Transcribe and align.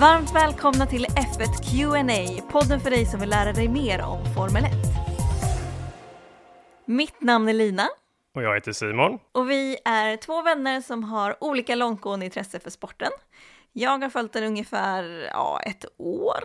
Varmt 0.00 0.34
välkomna 0.34 0.86
till 0.86 1.04
F1 1.04 1.70
Q&A, 1.70 2.42
podden 2.52 2.80
för 2.80 2.90
dig 2.90 3.06
som 3.06 3.20
vill 3.20 3.28
lära 3.28 3.52
dig 3.52 3.68
mer 3.68 4.02
om 4.02 4.34
Formel 4.34 4.64
1. 4.64 4.72
Mitt 6.84 7.20
namn 7.20 7.48
är 7.48 7.52
Lina. 7.52 7.88
Och 8.34 8.42
jag 8.42 8.54
heter 8.54 8.72
Simon. 8.72 9.18
Och 9.32 9.50
vi 9.50 9.78
är 9.84 10.16
två 10.16 10.42
vänner 10.42 10.80
som 10.80 11.04
har 11.04 11.44
olika 11.44 11.74
långtgående 11.74 12.26
intresse 12.26 12.60
för 12.60 12.70
sporten. 12.70 13.10
Jag 13.72 13.98
har 13.98 14.10
följt 14.10 14.32
den 14.32 14.44
ungefär 14.44 15.30
ja, 15.32 15.60
ett 15.60 15.84
år. 15.96 16.44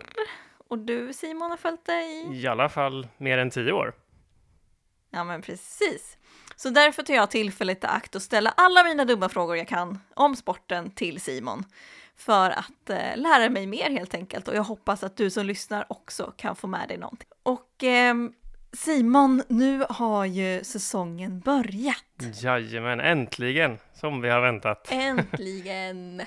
Och 0.68 0.78
du 0.78 1.12
Simon 1.12 1.50
har 1.50 1.56
följt 1.56 1.86
det 1.86 2.02
i? 2.02 2.40
I 2.42 2.46
alla 2.46 2.68
fall 2.68 3.08
mer 3.16 3.38
än 3.38 3.50
tio 3.50 3.72
år. 3.72 3.94
Ja 5.10 5.24
men 5.24 5.42
precis. 5.42 6.16
Så 6.56 6.70
därför 6.70 7.02
tar 7.02 7.14
jag 7.14 7.30
tillfället 7.30 7.84
i 7.84 7.86
akt 7.86 8.14
och 8.14 8.22
ställa 8.22 8.50
alla 8.56 8.84
mina 8.84 9.04
dumma 9.04 9.28
frågor 9.28 9.56
jag 9.56 9.68
kan 9.68 10.00
om 10.14 10.36
sporten 10.36 10.90
till 10.90 11.20
Simon. 11.20 11.64
För 12.16 12.50
att 12.50 12.90
eh, 12.90 13.16
lära 13.16 13.50
mig 13.50 13.66
mer 13.66 13.90
helt 13.90 14.14
enkelt 14.14 14.48
och 14.48 14.54
jag 14.54 14.62
hoppas 14.62 15.02
att 15.02 15.16
du 15.16 15.30
som 15.30 15.46
lyssnar 15.46 15.86
också 15.88 16.32
kan 16.36 16.56
få 16.56 16.66
med 16.66 16.88
dig 16.88 16.98
någonting. 16.98 17.28
Och 17.42 17.84
eh, 17.84 18.14
Simon, 18.72 19.42
nu 19.48 19.84
har 19.88 20.24
ju 20.24 20.64
säsongen 20.64 21.40
börjat. 21.40 22.42
Jajamän, 22.42 23.00
äntligen! 23.00 23.78
Som 23.94 24.20
vi 24.20 24.28
har 24.28 24.40
väntat. 24.40 24.88
Äntligen! 24.90 26.22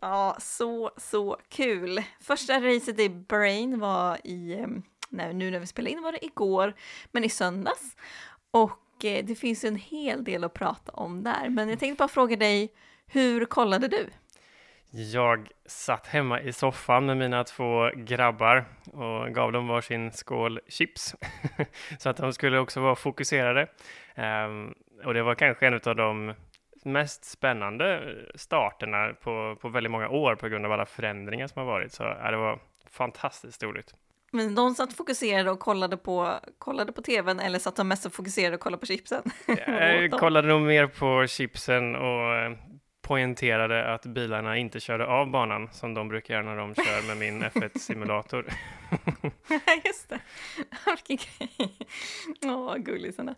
Ja, 0.00 0.36
så, 0.40 0.90
så 0.96 1.36
kul. 1.48 2.02
Första 2.20 2.60
racet 2.60 2.98
i 2.98 3.08
Brain 3.08 3.78
var 3.78 4.18
i, 4.24 4.52
eh, 4.52 4.66
nej, 5.08 5.34
nu 5.34 5.50
när 5.50 5.58
vi 5.58 5.66
spelar 5.66 5.90
in 5.90 6.02
var 6.02 6.12
det 6.12 6.24
igår, 6.24 6.74
men 7.12 7.24
i 7.24 7.28
söndags. 7.28 7.96
Och 8.50 9.04
eh, 9.04 9.24
det 9.24 9.34
finns 9.34 9.64
en 9.64 9.76
hel 9.76 10.24
del 10.24 10.44
att 10.44 10.54
prata 10.54 10.92
om 10.92 11.22
där. 11.22 11.48
Men 11.48 11.68
jag 11.68 11.78
tänkte 11.78 11.98
bara 11.98 12.08
fråga 12.08 12.36
dig, 12.36 12.72
hur 13.06 13.44
kollade 13.44 13.88
du? 13.88 14.10
Jag 14.94 15.48
satt 15.66 16.06
hemma 16.06 16.40
i 16.40 16.52
soffan 16.52 17.06
med 17.06 17.16
mina 17.16 17.44
två 17.44 17.90
grabbar 17.96 18.64
och 18.92 19.34
gav 19.34 19.52
dem 19.52 19.68
varsin 19.68 20.12
skål 20.12 20.60
chips 20.68 21.14
så 21.98 22.08
att 22.08 22.16
de 22.16 22.32
skulle 22.32 22.58
också 22.58 22.80
vara 22.80 22.94
fokuserade. 22.94 23.66
Um, 24.16 24.74
och 25.04 25.14
det 25.14 25.22
var 25.22 25.34
kanske 25.34 25.66
en 25.66 25.74
av 25.74 25.96
de 25.96 26.34
mest 26.84 27.24
spännande 27.24 28.14
starterna 28.34 29.14
på, 29.22 29.56
på 29.60 29.68
väldigt 29.68 29.90
många 29.90 30.08
år 30.08 30.34
på 30.34 30.48
grund 30.48 30.66
av 30.66 30.72
alla 30.72 30.86
förändringar 30.86 31.46
som 31.46 31.60
har 31.60 31.66
varit. 31.66 31.92
Så 31.92 32.02
ja, 32.02 32.30
det 32.30 32.36
var 32.36 32.58
fantastiskt 32.90 33.62
roligt. 33.62 33.94
Men 34.32 34.54
de 34.54 34.74
satt 34.74 34.92
fokuserade 34.92 35.50
och 35.50 35.60
kollade 35.60 35.96
på, 35.96 36.34
kollade 36.58 36.92
på 36.92 37.02
tvn 37.02 37.40
eller 37.40 37.58
satt 37.58 37.76
de 37.76 37.88
mest 37.88 38.06
och 38.06 38.12
fokuserade 38.12 38.54
och 38.54 38.60
kollade 38.60 38.80
på 38.80 38.86
chipsen? 38.86 39.22
Jag 39.66 40.10
kollade 40.10 40.48
nog 40.48 40.62
mer 40.62 40.86
på 40.86 41.26
chipsen 41.26 41.96
och 41.96 42.56
poängterade 43.02 43.94
att 43.94 44.06
bilarna 44.06 44.56
inte 44.56 44.80
körde 44.80 45.06
av 45.06 45.30
banan 45.30 45.68
som 45.72 45.94
de 45.94 46.08
brukar 46.08 46.34
göra 46.34 46.44
när 46.44 46.56
de 46.56 46.74
kör 46.74 47.06
med 47.06 47.16
min 47.16 47.44
F1-simulator. 47.52 48.46
Just 49.84 50.08
det, 50.08 50.20
vilken 51.08 51.18
grej. 51.38 51.78
Åh, 52.44 52.76
gullisarna. 52.76 53.34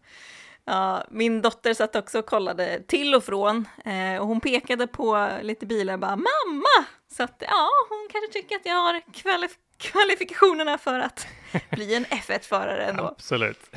Ja, 0.65 1.05
min 1.11 1.42
dotter 1.42 1.75
satt 1.75 1.97
också 1.97 2.19
och 2.19 2.27
kollade 2.27 2.83
till 2.87 3.15
och 3.15 3.25
från 3.25 3.69
eh, 3.85 4.20
och 4.20 4.27
hon 4.27 4.41
pekade 4.41 4.87
på 4.87 5.29
lite 5.42 5.67
bilar 5.67 5.95
och 5.95 6.01
bara 6.01 6.17
mamma! 6.17 6.87
Så 7.12 7.23
att 7.23 7.42
ja, 7.48 7.69
hon 7.89 8.09
kanske 8.12 8.33
tycker 8.33 8.57
att 8.57 8.67
jag 8.67 8.75
har 8.75 9.01
kvalif 9.12 9.59
kvalifikationerna 9.77 10.79
för 10.79 11.01
att 11.01 11.27
bli 11.70 11.95
en 11.95 12.05
F1-förare 12.05 12.85
ändå. 12.85 13.05
Absolut. 13.05 13.70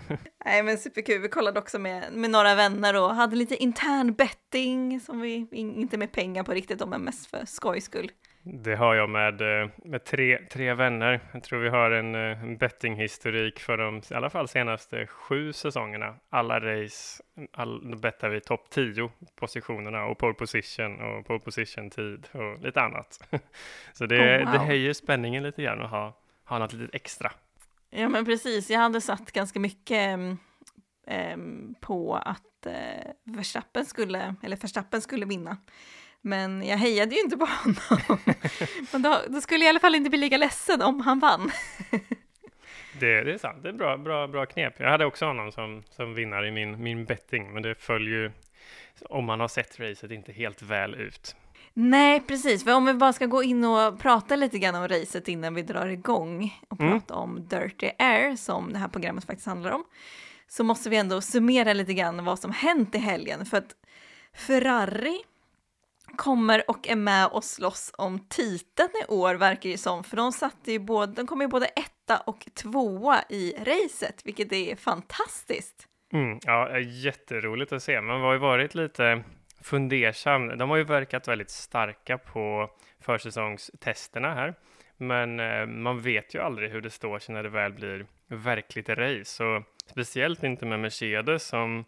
Nej 0.44 0.62
men 0.62 0.78
superkul, 0.78 1.22
vi 1.22 1.28
kollade 1.28 1.60
också 1.60 1.78
med, 1.78 2.12
med 2.12 2.30
några 2.30 2.54
vänner 2.54 2.96
och 3.02 3.14
hade 3.14 3.36
lite 3.36 3.56
intern 3.56 4.14
betting 4.14 5.00
som 5.00 5.20
vi 5.20 5.46
inte 5.52 5.98
med 5.98 6.12
pengar 6.12 6.42
på 6.42 6.52
riktigt, 6.52 6.88
men 6.88 7.02
mest 7.02 7.30
för 7.30 7.44
skojs 7.46 7.84
skull. 7.84 8.10
Det 8.44 8.74
har 8.74 8.94
jag 8.94 9.10
med, 9.10 9.62
eh, 9.62 9.68
med 9.84 10.04
tre, 10.04 10.38
tre 10.50 10.74
vänner. 10.74 11.20
Jag 11.32 11.42
tror 11.42 11.60
vi 11.60 11.68
har 11.68 11.90
en, 11.90 12.14
eh, 12.14 12.42
en 12.42 12.56
bettinghistorik 12.56 13.60
för 13.60 13.76
de 13.76 14.02
i 14.10 14.14
alla 14.14 14.30
fall 14.30 14.48
senaste 14.48 15.06
sju 15.06 15.52
säsongerna. 15.52 16.14
Alla 16.30 16.60
race, 16.60 17.22
all, 17.52 17.96
bettar 17.96 18.28
vi 18.28 18.40
topp 18.40 18.70
10 18.70 19.10
positionerna 19.36 20.04
och 20.04 20.18
pole 20.18 20.34
position 20.34 21.00
och 21.00 21.26
pole 21.26 21.40
position 21.40 21.90
tid 21.90 22.28
och 22.32 22.64
lite 22.64 22.80
annat. 22.80 23.28
Så 23.92 24.06
det, 24.06 24.38
oh, 24.38 24.44
wow. 24.44 24.52
det 24.52 24.58
höjer 24.58 24.92
spänningen 24.92 25.42
lite 25.42 25.62
grann 25.62 25.82
att 25.82 25.90
ha, 25.90 26.16
ha 26.44 26.58
något 26.58 26.72
lite 26.72 26.96
extra. 26.96 27.32
Ja 27.94 28.08
men 28.08 28.24
precis, 28.24 28.70
jag 28.70 28.78
hade 28.78 29.00
satt 29.00 29.32
ganska 29.32 29.60
mycket 29.60 30.18
um, 31.06 31.74
på 31.80 32.14
att 32.16 32.66
uh, 32.66 32.72
Verstappen 33.24 33.84
skulle, 33.84 34.34
eller 34.42 34.56
Verstappen 34.56 35.00
skulle 35.00 35.26
vinna. 35.26 35.56
Men 36.20 36.62
jag 36.66 36.76
hejade 36.76 37.14
ju 37.14 37.20
inte 37.20 37.36
på 37.36 37.46
honom. 37.64 38.18
Men 38.92 39.02
då, 39.02 39.20
då, 39.28 39.40
skulle 39.40 39.64
jag 39.64 39.66
i 39.66 39.68
alla 39.68 39.80
fall 39.80 39.94
inte 39.94 40.10
bli 40.10 40.18
lika 40.18 40.36
ledsen 40.36 40.82
om 40.82 41.00
han 41.00 41.18
vann. 41.18 41.50
det, 43.00 43.24
det 43.24 43.32
är 43.32 43.38
sant, 43.38 43.62
det 43.62 43.68
är 43.68 43.72
bra, 43.72 43.96
bra, 43.96 44.26
bra 44.26 44.46
knep. 44.46 44.74
Jag 44.80 44.90
hade 44.90 45.04
också 45.04 45.26
honom 45.26 45.52
som, 45.52 45.82
som 45.90 46.14
vinnare 46.14 46.48
i 46.48 46.50
min, 46.50 46.82
min 46.82 47.04
betting, 47.04 47.52
men 47.52 47.62
det 47.62 47.74
föll 47.74 48.08
ju, 48.08 48.30
om 49.00 49.24
man 49.24 49.40
har 49.40 49.48
sett 49.48 49.80
racet, 49.80 50.10
inte 50.10 50.32
helt 50.32 50.62
väl 50.62 50.94
ut. 50.94 51.36
Nej, 51.74 52.20
precis. 52.20 52.64
För 52.64 52.74
om 52.74 52.84
vi 52.84 52.94
bara 52.94 53.12
ska 53.12 53.26
gå 53.26 53.42
in 53.42 53.64
och 53.64 53.98
prata 53.98 54.36
lite 54.36 54.58
grann 54.58 54.74
om 54.74 54.88
racet 54.88 55.28
innan 55.28 55.54
vi 55.54 55.62
drar 55.62 55.86
igång 55.86 56.60
och 56.68 56.80
mm. 56.80 56.92
prata 56.92 57.14
om 57.14 57.48
Dirty 57.48 57.90
Air 57.98 58.36
som 58.36 58.72
det 58.72 58.78
här 58.78 58.88
programmet 58.88 59.24
faktiskt 59.24 59.46
handlar 59.46 59.70
om, 59.70 59.84
så 60.48 60.64
måste 60.64 60.90
vi 60.90 60.96
ändå 60.96 61.20
summera 61.20 61.72
lite 61.72 61.94
grann 61.94 62.24
vad 62.24 62.38
som 62.38 62.52
hänt 62.52 62.94
i 62.94 62.98
helgen. 62.98 63.46
För 63.46 63.56
att 63.56 63.76
Ferrari 64.34 65.18
kommer 66.16 66.70
och 66.70 66.88
är 66.88 66.96
med 66.96 67.26
och 67.26 67.44
slåss 67.44 67.92
om 67.98 68.18
titeln 68.28 68.90
i 69.02 69.12
år 69.12 69.34
verkar 69.34 69.70
det 69.70 69.78
som, 69.78 70.04
för 70.04 70.16
de 70.16 70.32
satte 70.32 70.72
ju 70.72 70.78
både, 70.78 71.12
de 71.12 71.26
kommer 71.26 71.44
ju 71.44 71.48
både 71.48 71.66
etta 71.66 72.18
och 72.26 72.48
tvåa 72.54 73.22
i 73.28 73.52
racet, 73.52 74.26
vilket 74.26 74.52
är 74.52 74.76
fantastiskt. 74.76 75.88
Mm, 76.12 76.38
ja, 76.42 76.78
jätteroligt 76.78 77.72
att 77.72 77.82
se. 77.82 78.00
Man 78.00 78.20
har 78.20 78.32
ju 78.32 78.38
varit 78.38 78.74
lite 78.74 79.24
fundersam. 79.62 80.58
De 80.58 80.70
har 80.70 80.76
ju 80.76 80.84
verkat 80.84 81.28
väldigt 81.28 81.50
starka 81.50 82.18
på 82.18 82.70
försäsongstesterna 83.00 84.34
här, 84.34 84.54
men 84.96 85.40
eh, 85.40 85.66
man 85.66 86.00
vet 86.00 86.34
ju 86.34 86.40
aldrig 86.40 86.70
hur 86.70 86.80
det 86.80 86.90
står 86.90 87.18
sig 87.18 87.34
när 87.34 87.42
det 87.42 87.48
väl 87.48 87.72
blir 87.72 88.06
verkligt 88.26 88.88
race. 88.88 89.44
Och 89.44 89.62
speciellt 89.86 90.42
inte 90.42 90.66
med 90.66 90.80
Mercedes 90.80 91.46
som 91.46 91.84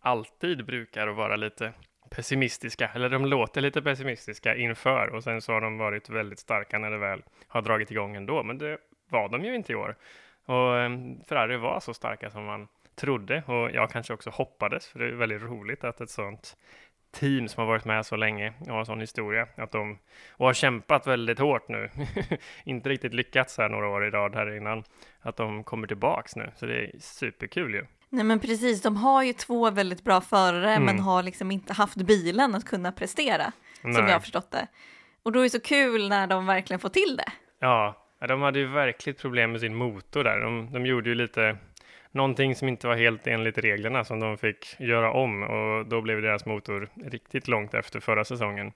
alltid 0.00 0.64
brukar 0.64 1.06
vara 1.06 1.36
lite 1.36 1.72
pessimistiska, 2.10 2.90
eller 2.94 3.08
de 3.08 3.26
låter 3.26 3.60
lite 3.60 3.82
pessimistiska 3.82 4.56
inför 4.56 5.08
och 5.08 5.24
sen 5.24 5.42
så 5.42 5.52
har 5.52 5.60
de 5.60 5.78
varit 5.78 6.08
väldigt 6.08 6.38
starka 6.38 6.78
när 6.78 6.90
det 6.90 6.98
väl 6.98 7.22
har 7.48 7.62
dragit 7.62 7.90
igång 7.90 8.16
ändå, 8.16 8.42
men 8.42 8.58
det 8.58 8.78
var 9.08 9.28
de 9.28 9.44
ju 9.44 9.54
inte 9.54 9.72
i 9.72 9.76
år. 9.76 9.96
Och 10.44 10.76
eh, 10.76 10.90
Ferrari 11.28 11.56
var 11.56 11.80
så 11.80 11.94
starka 11.94 12.30
som 12.30 12.44
man 12.44 12.68
trodde 12.94 13.42
och 13.46 13.70
jag 13.70 13.90
kanske 13.90 14.14
också 14.14 14.30
hoppades, 14.30 14.88
för 14.88 14.98
det 14.98 15.06
är 15.06 15.10
väldigt 15.10 15.42
roligt 15.42 15.84
att 15.84 16.00
ett 16.00 16.10
sånt 16.10 16.56
team 17.20 17.48
som 17.48 17.60
har 17.60 17.66
varit 17.66 17.84
med 17.84 18.06
så 18.06 18.16
länge 18.16 18.52
och 18.60 18.66
har 18.66 18.78
en 18.78 18.86
sån 18.86 19.00
historia, 19.00 19.48
att 19.56 19.72
de 19.72 19.98
och 20.30 20.46
har 20.46 20.54
kämpat 20.54 21.06
väldigt 21.06 21.38
hårt 21.38 21.68
nu, 21.68 21.90
inte 22.64 22.88
riktigt 22.88 23.14
lyckats 23.14 23.58
här 23.58 23.68
några 23.68 23.88
år 23.88 24.06
i 24.06 24.10
rad 24.10 24.34
här 24.34 24.56
innan, 24.56 24.84
att 25.20 25.36
de 25.36 25.64
kommer 25.64 25.86
tillbaks 25.86 26.36
nu, 26.36 26.50
så 26.56 26.66
det 26.66 26.84
är 26.84 26.90
superkul 27.00 27.74
ju. 27.74 27.86
Nej 28.08 28.24
men 28.24 28.40
precis, 28.40 28.82
de 28.82 28.96
har 28.96 29.22
ju 29.22 29.32
två 29.32 29.70
väldigt 29.70 30.04
bra 30.04 30.20
förare 30.20 30.70
mm. 30.70 30.84
men 30.84 30.98
har 30.98 31.22
liksom 31.22 31.50
inte 31.50 31.72
haft 31.72 31.96
bilen 31.96 32.54
att 32.54 32.64
kunna 32.64 32.92
prestera, 32.92 33.52
Nej. 33.82 33.94
som 33.94 34.06
jag 34.06 34.12
har 34.12 34.20
förstått 34.20 34.50
det. 34.50 34.66
Och 35.22 35.32
då 35.32 35.38
är 35.38 35.42
det 35.42 35.50
så 35.50 35.60
kul 35.60 36.08
när 36.08 36.26
de 36.26 36.46
verkligen 36.46 36.80
får 36.80 36.88
till 36.88 37.16
det. 37.16 37.32
Ja, 37.58 38.06
de 38.28 38.42
hade 38.42 38.58
ju 38.58 38.66
verkligt 38.66 39.20
problem 39.20 39.52
med 39.52 39.60
sin 39.60 39.74
motor 39.74 40.24
där. 40.24 40.40
De, 40.40 40.72
de 40.72 40.86
gjorde 40.86 41.08
ju 41.08 41.14
lite 41.14 41.56
någonting 42.16 42.54
som 42.54 42.68
inte 42.68 42.86
var 42.86 42.96
helt 42.96 43.26
enligt 43.26 43.58
reglerna 43.58 44.04
som 44.04 44.20
de 44.20 44.38
fick 44.38 44.80
göra 44.80 45.12
om 45.12 45.42
och 45.42 45.86
då 45.86 46.00
blev 46.00 46.22
deras 46.22 46.46
motor 46.46 46.88
riktigt 47.04 47.48
långt 47.48 47.74
efter 47.74 48.00
förra 48.00 48.24
säsongen. 48.24 48.72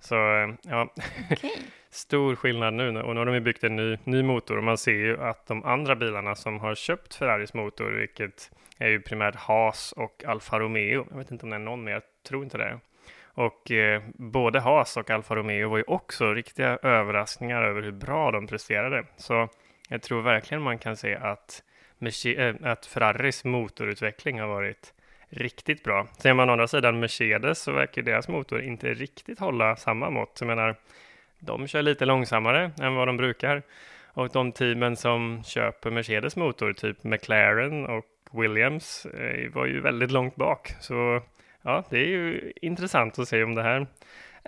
Så 0.00 0.14
ja, 0.62 0.88
okay. 1.30 1.50
stor 1.90 2.34
skillnad 2.34 2.74
nu 2.74 2.88
och 3.02 3.14
nu 3.14 3.20
har 3.20 3.26
de 3.26 3.34
ju 3.34 3.40
byggt 3.40 3.64
en 3.64 3.76
ny, 3.76 3.98
ny 4.04 4.22
motor 4.22 4.56
och 4.56 4.64
man 4.64 4.78
ser 4.78 4.92
ju 4.92 5.22
att 5.22 5.46
de 5.46 5.64
andra 5.64 5.96
bilarna 5.96 6.34
som 6.34 6.60
har 6.60 6.74
köpt 6.74 7.14
Ferraris 7.14 7.54
motor, 7.54 7.90
vilket 7.90 8.50
är 8.78 8.88
ju 8.88 9.00
primärt 9.00 9.34
Haas 9.34 9.92
och 9.92 10.24
Alfa 10.26 10.58
Romeo, 10.58 11.06
jag 11.10 11.18
vet 11.18 11.30
inte 11.30 11.46
om 11.46 11.50
det 11.50 11.56
är 11.56 11.60
någon 11.60 11.84
mer, 11.84 11.92
jag 11.92 12.02
tror 12.28 12.44
inte 12.44 12.58
det. 12.58 12.78
Och 13.38 13.70
eh, 13.70 14.02
både 14.14 14.60
Haas 14.60 14.96
och 14.96 15.10
Alfa 15.10 15.36
Romeo 15.36 15.68
var 15.68 15.78
ju 15.78 15.84
också 15.86 16.34
riktiga 16.34 16.78
överraskningar 16.82 17.62
över 17.62 17.82
hur 17.82 17.92
bra 17.92 18.30
de 18.30 18.46
presterade. 18.46 19.04
Så 19.16 19.48
jag 19.88 20.02
tror 20.02 20.22
verkligen 20.22 20.62
man 20.62 20.78
kan 20.78 20.96
se 20.96 21.14
att, 21.14 21.62
Eh, 22.00 22.54
att 22.62 22.86
Ferraris 22.86 23.44
motorutveckling 23.44 24.40
har 24.40 24.48
varit 24.48 24.92
riktigt 25.28 25.84
bra. 25.84 26.06
Ser 26.18 26.34
man 26.34 26.48
å 26.48 26.52
andra 26.52 26.68
sidan 26.68 27.00
Mercedes 27.00 27.62
så 27.62 27.72
verkar 27.72 28.02
deras 28.02 28.28
motor 28.28 28.62
inte 28.62 28.94
riktigt 28.94 29.38
hålla 29.38 29.76
samma 29.76 30.10
mått. 30.10 30.36
Jag 30.40 30.46
menar, 30.46 30.76
de 31.38 31.66
kör 31.66 31.82
lite 31.82 32.04
långsammare 32.04 32.70
än 32.80 32.94
vad 32.94 33.08
de 33.08 33.16
brukar. 33.16 33.62
Och 34.06 34.28
de 34.28 34.52
teamen 34.52 34.96
som 34.96 35.42
köper 35.44 35.90
Mercedes 35.90 36.36
motor, 36.36 36.72
typ 36.72 37.04
McLaren 37.04 37.86
och 37.86 38.06
Williams, 38.32 39.06
eh, 39.06 39.52
var 39.52 39.66
ju 39.66 39.80
väldigt 39.80 40.10
långt 40.10 40.36
bak. 40.36 40.74
Så 40.80 41.22
ja, 41.62 41.84
det 41.90 41.98
är 41.98 42.06
ju 42.06 42.52
intressant 42.62 43.18
att 43.18 43.28
se 43.28 43.42
om 43.42 43.54
det 43.54 43.62
här 43.62 43.86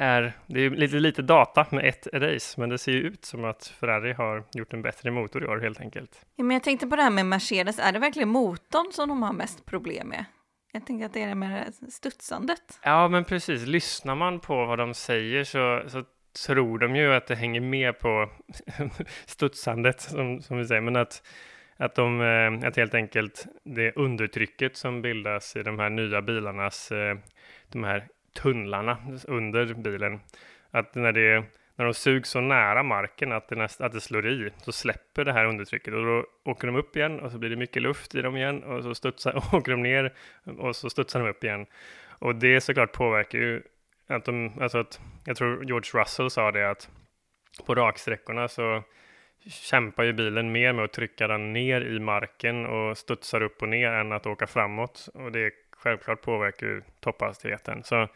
är, 0.00 0.32
det 0.46 0.60
är 0.60 0.70
lite, 0.70 0.96
lite 0.96 1.22
data 1.22 1.66
med 1.70 1.84
ett 1.84 2.06
race, 2.12 2.60
men 2.60 2.68
det 2.68 2.78
ser 2.78 2.92
ju 2.92 2.98
ut 2.98 3.24
som 3.24 3.44
att 3.44 3.66
Ferrari 3.66 4.12
har 4.12 4.44
gjort 4.52 4.72
en 4.72 4.82
bättre 4.82 5.10
motor 5.10 5.44
i 5.44 5.46
år 5.46 5.58
helt 5.58 5.80
enkelt. 5.80 6.26
Ja, 6.36 6.44
men 6.44 6.54
jag 6.54 6.62
tänkte 6.62 6.86
på 6.86 6.96
det 6.96 7.02
här 7.02 7.10
med 7.10 7.26
Mercedes, 7.26 7.78
är 7.78 7.92
det 7.92 7.98
verkligen 7.98 8.28
motorn 8.28 8.92
som 8.92 9.08
de 9.08 9.22
har 9.22 9.32
mest 9.32 9.66
problem 9.66 10.08
med? 10.08 10.24
Jag 10.72 10.86
tänkte 10.86 11.06
att 11.06 11.12
det 11.12 11.22
är 11.22 11.28
det 11.28 11.34
med 11.34 11.74
studsandet. 11.88 12.80
Ja, 12.82 13.08
men 13.08 13.24
precis. 13.24 13.66
Lyssnar 13.66 14.14
man 14.14 14.40
på 14.40 14.66
vad 14.66 14.78
de 14.78 14.94
säger 14.94 15.44
så, 15.44 15.82
så 15.88 16.04
tror 16.46 16.78
de 16.78 16.96
ju 16.96 17.14
att 17.14 17.26
det 17.26 17.34
hänger 17.34 17.60
med 17.60 17.98
på 17.98 18.30
studsandet, 19.26 20.00
som, 20.00 20.42
som 20.42 20.58
vi 20.58 20.66
säger, 20.66 20.80
men 20.80 20.96
att, 20.96 21.22
att, 21.76 21.94
de, 21.94 22.20
eh, 22.20 22.68
att 22.68 22.76
helt 22.76 22.94
enkelt 22.94 23.46
det 23.64 23.92
undertrycket 23.96 24.76
som 24.76 25.02
bildas 25.02 25.56
i 25.56 25.62
de 25.62 25.78
här 25.78 25.90
nya 25.90 26.22
bilarnas, 26.22 26.92
eh, 26.92 27.18
de 27.68 27.84
här 27.84 28.08
tunnlarna 28.32 28.98
under 29.28 29.74
bilen, 29.74 30.20
att 30.70 30.94
när, 30.94 31.12
det, 31.12 31.44
när 31.76 31.84
de 31.84 31.94
sugs 31.94 32.30
så 32.30 32.40
nära 32.40 32.82
marken 32.82 33.32
att 33.32 33.48
det, 33.48 33.56
näst, 33.56 33.80
att 33.80 33.92
det 33.92 34.00
slår 34.00 34.26
i, 34.26 34.50
så 34.62 34.72
släpper 34.72 35.24
det 35.24 35.32
här 35.32 35.44
undertrycket 35.44 35.94
och 35.94 36.04
då 36.04 36.26
åker 36.44 36.66
de 36.66 36.76
upp 36.76 36.96
igen 36.96 37.20
och 37.20 37.32
så 37.32 37.38
blir 37.38 37.50
det 37.50 37.56
mycket 37.56 37.82
luft 37.82 38.14
i 38.14 38.22
dem 38.22 38.36
igen 38.36 38.62
och 38.62 38.82
så 38.82 38.94
studsar, 38.94 39.36
åker 39.54 39.72
de 39.72 39.82
ner 39.82 40.12
och 40.58 40.76
så 40.76 40.90
studsar 40.90 41.20
de 41.20 41.28
upp 41.28 41.44
igen. 41.44 41.66
Och 42.08 42.34
det 42.34 42.60
såklart 42.60 42.92
påverkar 42.92 43.38
ju 43.38 43.62
att 44.06 44.24
de, 44.24 44.52
alltså 44.60 44.78
att, 44.78 45.00
jag 45.24 45.36
tror 45.36 45.64
George 45.64 46.00
Russell 46.00 46.30
sa 46.30 46.50
det 46.50 46.70
att 46.70 46.90
på 47.66 47.74
raksträckorna 47.74 48.48
så 48.48 48.82
kämpar 49.48 50.04
ju 50.04 50.12
bilen 50.12 50.52
mer 50.52 50.72
med 50.72 50.84
att 50.84 50.92
trycka 50.92 51.26
den 51.26 51.52
ner 51.52 51.80
i 51.80 52.00
marken 52.00 52.66
och 52.66 52.98
studsar 52.98 53.42
upp 53.42 53.62
och 53.62 53.68
ner 53.68 53.92
än 53.92 54.12
att 54.12 54.26
åka 54.26 54.46
framåt. 54.46 55.08
Och 55.14 55.32
det 55.32 55.52
självklart 55.82 56.22
påverkar 56.22 56.66
ju 56.66 56.82
topphastigheten. 57.00 57.82
Så 57.84 58.02
eh, 58.02 58.08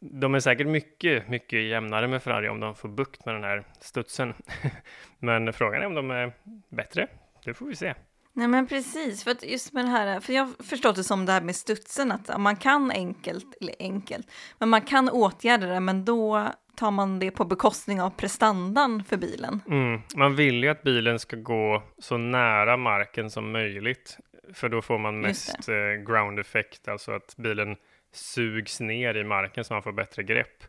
de 0.00 0.34
är 0.34 0.40
säkert 0.40 0.66
mycket, 0.66 1.28
mycket 1.28 1.62
jämnare 1.62 2.08
med 2.08 2.22
Ferrari 2.22 2.48
om 2.48 2.60
de 2.60 2.74
får 2.74 2.88
bukt 2.88 3.24
med 3.24 3.34
den 3.34 3.44
här 3.44 3.64
studsen. 3.80 4.34
Men 5.18 5.52
frågan 5.52 5.82
är 5.82 5.86
om 5.86 5.94
de 5.94 6.10
är 6.10 6.32
bättre. 6.68 7.06
Det 7.44 7.54
får 7.54 7.66
vi 7.66 7.76
se. 7.76 7.94
Nej 8.36 8.48
men 8.48 8.66
precis, 8.66 9.24
för 9.24 9.30
att 9.30 9.44
just 9.46 9.72
med 9.72 9.84
det 9.84 9.88
här, 9.88 10.20
för 10.20 10.32
jag 10.32 10.44
har 10.44 10.64
förstått 10.64 10.96
det 10.96 11.04
som 11.04 11.26
det 11.26 11.32
här 11.32 11.40
med 11.40 11.56
studsen, 11.56 12.12
att 12.12 12.40
man 12.40 12.56
kan 12.56 12.90
enkelt, 12.90 13.56
eller 13.60 13.74
enkelt, 13.78 14.30
men 14.58 14.68
man 14.68 14.80
kan 14.80 15.08
åtgärda 15.08 15.66
det, 15.66 15.80
men 15.80 16.04
då 16.04 16.48
tar 16.76 16.90
man 16.90 17.18
det 17.18 17.30
på 17.30 17.44
bekostning 17.44 18.02
av 18.02 18.10
prestandan 18.10 19.04
för 19.04 19.16
bilen. 19.16 19.60
Mm. 19.68 20.00
Man 20.16 20.36
vill 20.36 20.64
ju 20.64 20.68
att 20.68 20.82
bilen 20.82 21.18
ska 21.18 21.36
gå 21.36 21.82
så 21.98 22.16
nära 22.16 22.76
marken 22.76 23.30
som 23.30 23.52
möjligt, 23.52 24.18
för 24.52 24.68
då 24.68 24.82
får 24.82 24.98
man 24.98 25.20
mest 25.20 25.68
eh, 25.68 26.04
ground 26.06 26.38
effect, 26.38 26.88
alltså 26.88 27.12
att 27.12 27.34
bilen 27.36 27.76
sugs 28.12 28.80
ner 28.80 29.16
i 29.16 29.24
marken 29.24 29.64
så 29.64 29.74
man 29.74 29.82
får 29.82 29.92
bättre 29.92 30.22
grepp. 30.22 30.64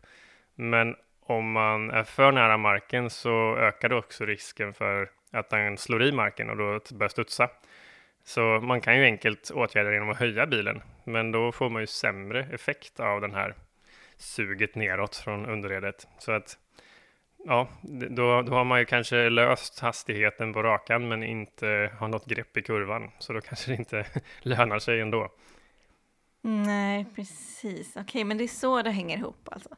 Men 0.54 0.96
om 1.20 1.52
man 1.52 1.90
är 1.90 2.04
för 2.04 2.32
nära 2.32 2.56
marken 2.56 3.10
så 3.10 3.56
ökar 3.56 3.88
det 3.88 3.94
också 3.94 4.24
risken 4.24 4.74
för 4.74 5.10
att 5.32 5.50
den 5.50 5.78
slår 5.78 6.02
i 6.02 6.12
marken 6.12 6.50
och 6.50 6.56
då 6.56 6.80
börjar 6.94 7.08
studsa. 7.08 7.50
Så 8.24 8.40
man 8.40 8.80
kan 8.80 8.96
ju 8.98 9.04
enkelt 9.04 9.50
åtgärda 9.50 9.88
det 9.88 9.94
genom 9.94 10.10
att 10.10 10.18
höja 10.18 10.46
bilen, 10.46 10.82
men 11.04 11.32
då 11.32 11.52
får 11.52 11.70
man 11.70 11.82
ju 11.82 11.86
sämre 11.86 12.48
effekt 12.52 13.00
av 13.00 13.20
den 13.20 13.34
här 13.34 13.54
suget 14.16 14.74
neråt 14.74 15.16
från 15.16 15.46
underredet. 15.46 16.08
Så 16.18 16.32
att 16.32 16.58
ja, 17.46 17.68
då, 18.10 18.42
då 18.42 18.52
har 18.52 18.64
man 18.64 18.78
ju 18.78 18.84
kanske 18.84 19.30
löst 19.30 19.80
hastigheten 19.80 20.52
på 20.52 20.62
rakan 20.62 21.08
men 21.08 21.22
inte 21.22 21.92
har 21.98 22.08
något 22.08 22.26
grepp 22.26 22.56
i 22.56 22.62
kurvan. 22.62 23.10
Så 23.18 23.32
då 23.32 23.40
kanske 23.40 23.70
det 23.70 23.76
inte 23.76 24.06
lönar 24.42 24.78
sig 24.78 25.00
ändå. 25.00 25.28
Nej, 26.42 27.06
precis. 27.14 27.90
Okej, 27.90 28.02
okay, 28.02 28.24
men 28.24 28.38
det 28.38 28.44
är 28.44 28.48
så 28.48 28.82
det 28.82 28.90
hänger 28.90 29.18
ihop 29.18 29.48
alltså. 29.52 29.68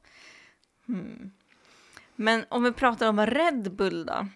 Hmm. 0.86 1.30
Men 2.16 2.44
om 2.48 2.64
vi 2.64 2.72
pratar 2.72 3.08
om 3.08 3.26
Red 3.26 3.72
Bull 3.76 4.06
då? 4.06 4.26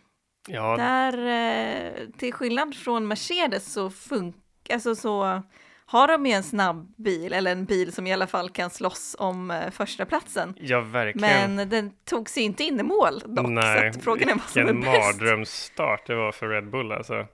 Ja. 0.48 0.76
Där, 0.76 1.18
eh, 1.26 2.08
till 2.18 2.32
skillnad 2.32 2.74
från 2.74 3.08
Mercedes 3.08 3.72
så 3.72 3.90
funkar, 3.90 4.74
alltså 4.74 4.94
så 4.94 5.42
har 5.86 6.08
de 6.08 6.26
ju 6.26 6.32
en 6.32 6.42
snabb 6.42 6.94
bil, 6.96 7.32
eller 7.32 7.52
en 7.52 7.64
bil 7.64 7.92
som 7.92 8.06
i 8.06 8.12
alla 8.12 8.26
fall 8.26 8.50
kan 8.50 8.70
slåss 8.70 9.16
om 9.18 9.50
eh, 9.50 9.70
första 9.70 10.04
platsen. 10.04 10.54
Ja, 10.60 10.80
verkligen. 10.80 11.54
Men 11.56 11.68
den 11.68 11.90
tog 12.04 12.28
sig 12.28 12.42
inte 12.42 12.64
in 12.64 12.80
i 12.80 12.82
mål 12.82 13.22
dock, 13.26 13.48
Nej, 13.48 13.92
så 13.92 14.00
frågan 14.00 14.28
är 14.28 14.34
vad 14.34 14.42
som 14.42 14.62
är 14.62 14.64
bäst. 14.64 14.76
Vilken 14.76 14.92
mardrömsstart 14.92 16.06
det 16.06 16.14
var 16.14 16.32
för 16.32 16.48
Red 16.48 16.70
Bull 16.70 16.92
alltså. 16.92 17.26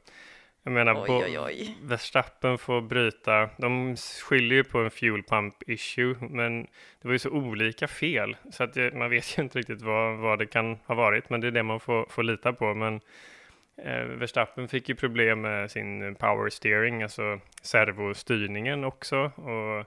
Jag 0.69 0.73
menar, 0.73 0.95
oj, 0.95 1.25
oj, 1.27 1.39
oj. 1.39 1.79
Verstappen 1.83 2.59
får 2.59 2.81
bryta. 2.81 3.49
De 3.59 3.97
skyller 3.97 4.57
ju 4.57 4.65
på 4.65 4.79
en 4.79 4.91
fuel 4.91 5.23
pump 5.23 5.55
issue, 5.67 6.17
men 6.21 6.63
det 7.03 7.09
var 7.09 7.13
ju 7.13 7.19
så 7.19 7.31
olika 7.31 7.89
fel 7.89 8.37
så 8.53 8.65
att 8.65 8.75
det, 8.75 8.95
man 8.95 9.11
vet 9.11 9.39
ju 9.39 9.43
inte 9.43 9.59
riktigt 9.59 9.83
vad, 9.83 10.19
vad 10.19 10.39
det 10.39 10.47
kan 10.47 10.77
ha 10.87 10.95
varit, 10.95 11.31
men 11.31 11.41
det 11.41 11.47
är 11.47 11.51
det 11.51 11.63
man 11.63 11.81
får, 11.81 12.07
får 12.11 12.23
lita 12.23 12.53
på. 12.53 12.75
Men 12.75 13.01
eh, 13.85 14.03
Verstappen 14.03 14.69
fick 14.69 14.89
ju 14.89 14.95
problem 14.95 15.41
med 15.41 15.71
sin 15.71 16.15
power 16.15 16.51
steering, 16.51 17.03
alltså 17.03 17.41
servostyrningen 17.63 18.85
också. 18.85 19.17
Och, 19.25 19.87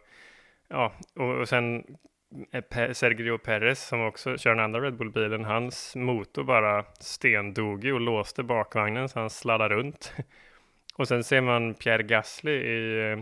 ja, 0.68 0.94
och, 1.16 1.40
och 1.40 1.50
sen 1.50 1.84
eh, 2.52 2.92
Sergio 2.92 3.38
Perez 3.38 3.88
som 3.88 4.02
också 4.02 4.38
kör 4.38 4.56
den 4.56 4.64
andra 4.64 4.82
Red 4.82 4.98
Bull-bilen, 4.98 5.46
hans 5.46 5.96
motor 5.96 6.44
bara 6.44 6.86
stendog 7.00 7.86
och 7.86 8.02
låste 8.02 8.44
bakvagnen 8.44 9.10
så 9.10 9.20
han 9.20 9.30
sladdade 9.30 9.76
runt. 9.76 10.14
Och 10.96 11.08
sen 11.08 11.24
ser 11.24 11.42
man 11.42 11.74
Pierre 11.74 12.04
Gasly 12.04 12.52
i 12.52 13.12
eh, 13.12 13.20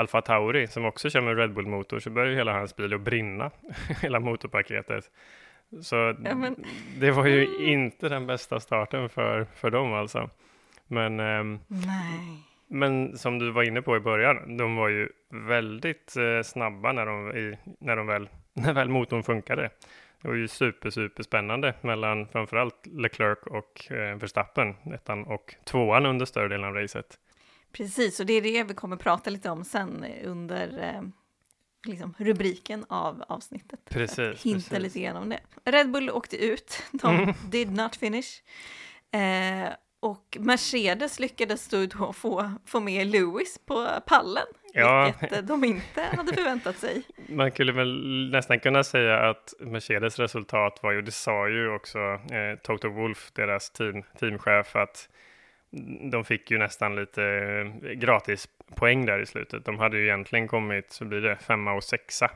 Alfa 0.00 0.22
Tauri 0.22 0.66
som 0.66 0.84
också 0.84 1.10
kör 1.10 1.20
med 1.20 1.36
Red 1.36 1.52
Bull-motor 1.52 1.98
så 1.98 2.10
börjar 2.10 2.34
hela 2.34 2.52
hans 2.52 2.76
bil 2.76 2.94
att 2.94 3.00
brinna, 3.00 3.50
hela 4.02 4.20
motorpaketet. 4.20 5.10
Så 5.82 5.96
ja, 6.24 6.34
men... 6.34 6.64
det 6.98 7.10
var 7.10 7.26
ju 7.26 7.70
inte 7.72 8.08
den 8.08 8.26
bästa 8.26 8.60
starten 8.60 9.08
för, 9.08 9.44
för 9.44 9.70
dem 9.70 9.92
alltså. 9.92 10.30
Men, 10.86 11.20
ähm, 11.20 11.60
Nej. 11.66 12.42
men 12.66 13.18
som 13.18 13.38
du 13.38 13.50
var 13.50 13.62
inne 13.62 13.82
på 13.82 13.96
i 13.96 14.00
början, 14.00 14.56
de 14.56 14.76
var 14.76 14.88
ju 14.88 15.08
väldigt 15.48 16.16
eh, 16.16 16.42
snabba 16.44 16.92
när 16.92 17.06
de, 17.06 17.36
i, 17.36 17.58
när, 17.78 17.96
de 17.96 18.06
väl, 18.06 18.28
när 18.52 18.72
väl 18.72 18.88
motorn 18.88 19.22
funkade. 19.22 19.70
Det 20.22 20.28
var 20.28 20.34
ju 20.34 20.48
super, 20.48 20.90
super 20.90 21.22
spännande 21.22 21.74
mellan 21.80 22.26
framförallt 22.26 22.86
Leclerc 22.86 23.38
och 23.46 23.92
eh, 23.92 24.16
Verstappen, 24.16 24.74
ettan 24.94 25.24
och 25.24 25.54
tvåan 25.64 26.06
under 26.06 26.26
större 26.26 26.48
delen 26.48 26.68
av 26.68 26.74
racet. 26.74 27.18
Precis, 27.72 28.20
och 28.20 28.26
det 28.26 28.32
är 28.32 28.42
det 28.42 28.64
vi 28.64 28.74
kommer 28.74 28.96
prata 28.96 29.30
lite 29.30 29.50
om 29.50 29.64
sen 29.64 30.04
under 30.24 30.78
eh, 30.82 31.02
liksom, 31.84 32.14
rubriken 32.18 32.84
av 32.88 33.24
avsnittet. 33.28 33.80
Precis. 33.90 34.42
Hinta 34.42 34.78
lite 34.78 35.00
grann 35.00 35.16
om 35.16 35.28
det. 35.28 35.40
Red 35.64 35.90
Bull 35.90 36.10
åkte 36.10 36.36
ut, 36.36 36.82
de 36.92 37.16
mm. 37.16 37.34
did 37.50 37.72
not 37.72 37.96
finish. 37.96 38.42
Eh, 39.12 39.72
och 40.00 40.36
Mercedes 40.40 41.20
lyckades 41.20 41.68
då 41.68 42.12
få, 42.12 42.50
få 42.66 42.80
med 42.80 43.06
Lewis 43.06 43.60
på 43.66 43.88
pallen, 44.06 44.46
ja. 44.74 45.12
vilket 45.20 45.46
de 45.48 45.64
inte 45.64 46.02
hade 46.02 46.34
förväntat 46.34 46.76
sig. 46.76 47.02
Man 47.28 47.50
skulle 47.50 47.72
väl 47.72 48.30
nästan 48.32 48.60
kunna 48.60 48.84
säga 48.84 49.30
att 49.30 49.54
Mercedes 49.60 50.18
resultat 50.18 50.80
var 50.82 50.92
ju, 50.92 51.02
det 51.02 51.12
sa 51.12 51.48
ju 51.48 51.74
också 51.74 51.98
eh, 51.98 52.58
Toto 52.62 52.88
Wolf, 52.88 53.30
deras 53.32 53.70
team, 53.70 54.02
teamchef, 54.18 54.76
att 54.76 55.08
de 56.10 56.24
fick 56.24 56.50
ju 56.50 56.58
nästan 56.58 56.96
lite 56.96 57.24
eh, 57.24 57.90
gratis 57.90 58.48
poäng 58.74 59.06
där 59.06 59.18
i 59.18 59.26
slutet. 59.26 59.64
De 59.64 59.78
hade 59.78 59.98
ju 59.98 60.04
egentligen 60.04 60.48
kommit, 60.48 60.90
så 60.92 61.04
blir 61.04 61.20
det 61.20 61.36
femma 61.36 61.72
och 61.72 61.84
sexa 61.84 62.30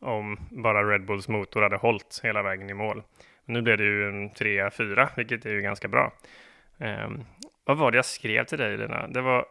om 0.00 0.38
bara 0.50 0.90
Red 0.92 1.04
Bulls 1.04 1.28
motor 1.28 1.62
hade 1.62 1.76
hållit 1.76 2.20
hela 2.22 2.42
vägen 2.42 2.70
i 2.70 2.74
mål. 2.74 3.02
Nu 3.44 3.62
blev 3.62 3.78
det 3.78 3.84
ju 3.84 4.08
en 4.08 4.30
trea, 4.30 4.70
fyra, 4.70 5.08
vilket 5.16 5.46
är 5.46 5.50
ju 5.50 5.60
ganska 5.60 5.88
bra. 5.88 6.12
Um, 6.78 7.24
vad 7.64 7.76
var 7.76 7.90
det 7.90 7.98
jag 7.98 8.04
skrev 8.04 8.44
till 8.44 8.58
dig 8.58 8.76
Lina? 8.76 9.08
Det 9.08 9.20
var 9.20 9.46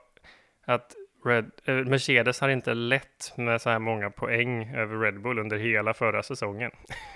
att 0.65 0.95
Red, 1.25 1.51
äh, 1.65 1.75
Mercedes 1.75 2.41
har 2.41 2.49
inte 2.49 2.73
lett 2.73 3.33
med 3.37 3.61
så 3.61 3.69
här 3.69 3.79
många 3.79 4.09
poäng 4.09 4.75
över 4.75 4.99
Red 4.99 5.21
Bull 5.21 5.39
under 5.39 5.57
hela 5.57 5.93
förra 5.93 6.23
säsongen. 6.23 6.71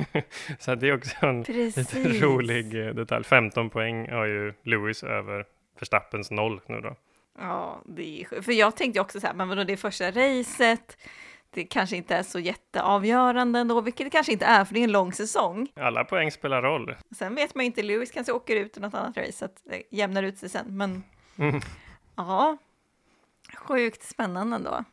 så 0.59 0.75
det 0.75 0.87
är 0.87 0.95
också 0.95 1.25
en 1.25 1.41
lite 1.41 2.25
rolig 2.25 2.87
eh, 2.87 2.93
detalj. 2.93 3.23
15 3.23 3.69
poäng 3.69 4.11
har 4.11 4.25
ju 4.25 4.53
Lewis 4.63 5.03
över 5.03 5.45
Verstappens 5.79 6.31
noll 6.31 6.61
nu 6.67 6.81
då. 6.81 6.95
Ja, 7.37 7.81
det 7.85 8.21
är 8.21 8.41
För 8.41 8.51
jag 8.51 8.75
tänkte 8.75 9.01
också 9.01 9.19
så 9.19 9.27
här, 9.27 9.33
men 9.33 9.49
vadå 9.49 9.63
det 9.63 9.73
är 9.73 9.77
första 9.77 10.11
racet, 10.11 10.97
det 11.49 11.63
kanske 11.63 11.95
inte 11.95 12.15
är 12.15 12.23
så 12.23 12.39
jätteavgörande 12.39 13.59
ändå, 13.59 13.81
vilket 13.81 14.05
det 14.05 14.09
kanske 14.09 14.31
inte 14.31 14.45
är, 14.45 14.65
för 14.65 14.73
det 14.73 14.79
är 14.79 14.83
en 14.83 14.91
lång 14.91 15.13
säsong. 15.13 15.67
Alla 15.75 16.03
poäng 16.03 16.31
spelar 16.31 16.61
roll. 16.61 16.95
Sen 17.17 17.35
vet 17.35 17.55
man 17.55 17.63
ju 17.63 17.65
inte, 17.65 17.83
Lewis 17.83 18.11
kanske 18.11 18.33
åker 18.33 18.55
ut 18.55 18.77
i 18.77 18.79
något 18.79 18.93
annat 18.93 19.17
race, 19.17 19.31
så 19.31 19.45
att 19.45 19.61
det 19.63 19.83
jämnar 19.91 20.23
ut 20.23 20.37
sig 20.37 20.49
sen, 20.49 20.77
men 20.77 21.03
mm. 21.37 21.61
ja, 22.15 22.57
sjukt 23.55 24.03
spännande 24.03 24.55
ändå. 24.55 24.83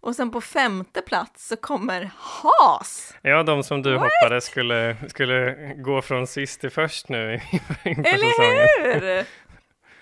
Och 0.00 0.16
sen 0.16 0.30
på 0.30 0.40
femte 0.40 1.02
plats 1.02 1.48
så 1.48 1.56
kommer 1.56 2.10
Haas. 2.16 3.14
Ja, 3.22 3.42
de 3.42 3.62
som 3.62 3.82
du 3.82 3.94
What? 3.94 4.02
hoppades 4.02 4.44
skulle, 4.44 4.96
skulle 5.08 5.54
gå 5.74 6.02
från 6.02 6.26
sist 6.26 6.60
till 6.60 6.70
först 6.70 7.08
nu 7.08 7.40
inför 7.84 8.04
Eller 8.04 8.30
säsongen. 8.30 9.02
hur? 9.02 9.26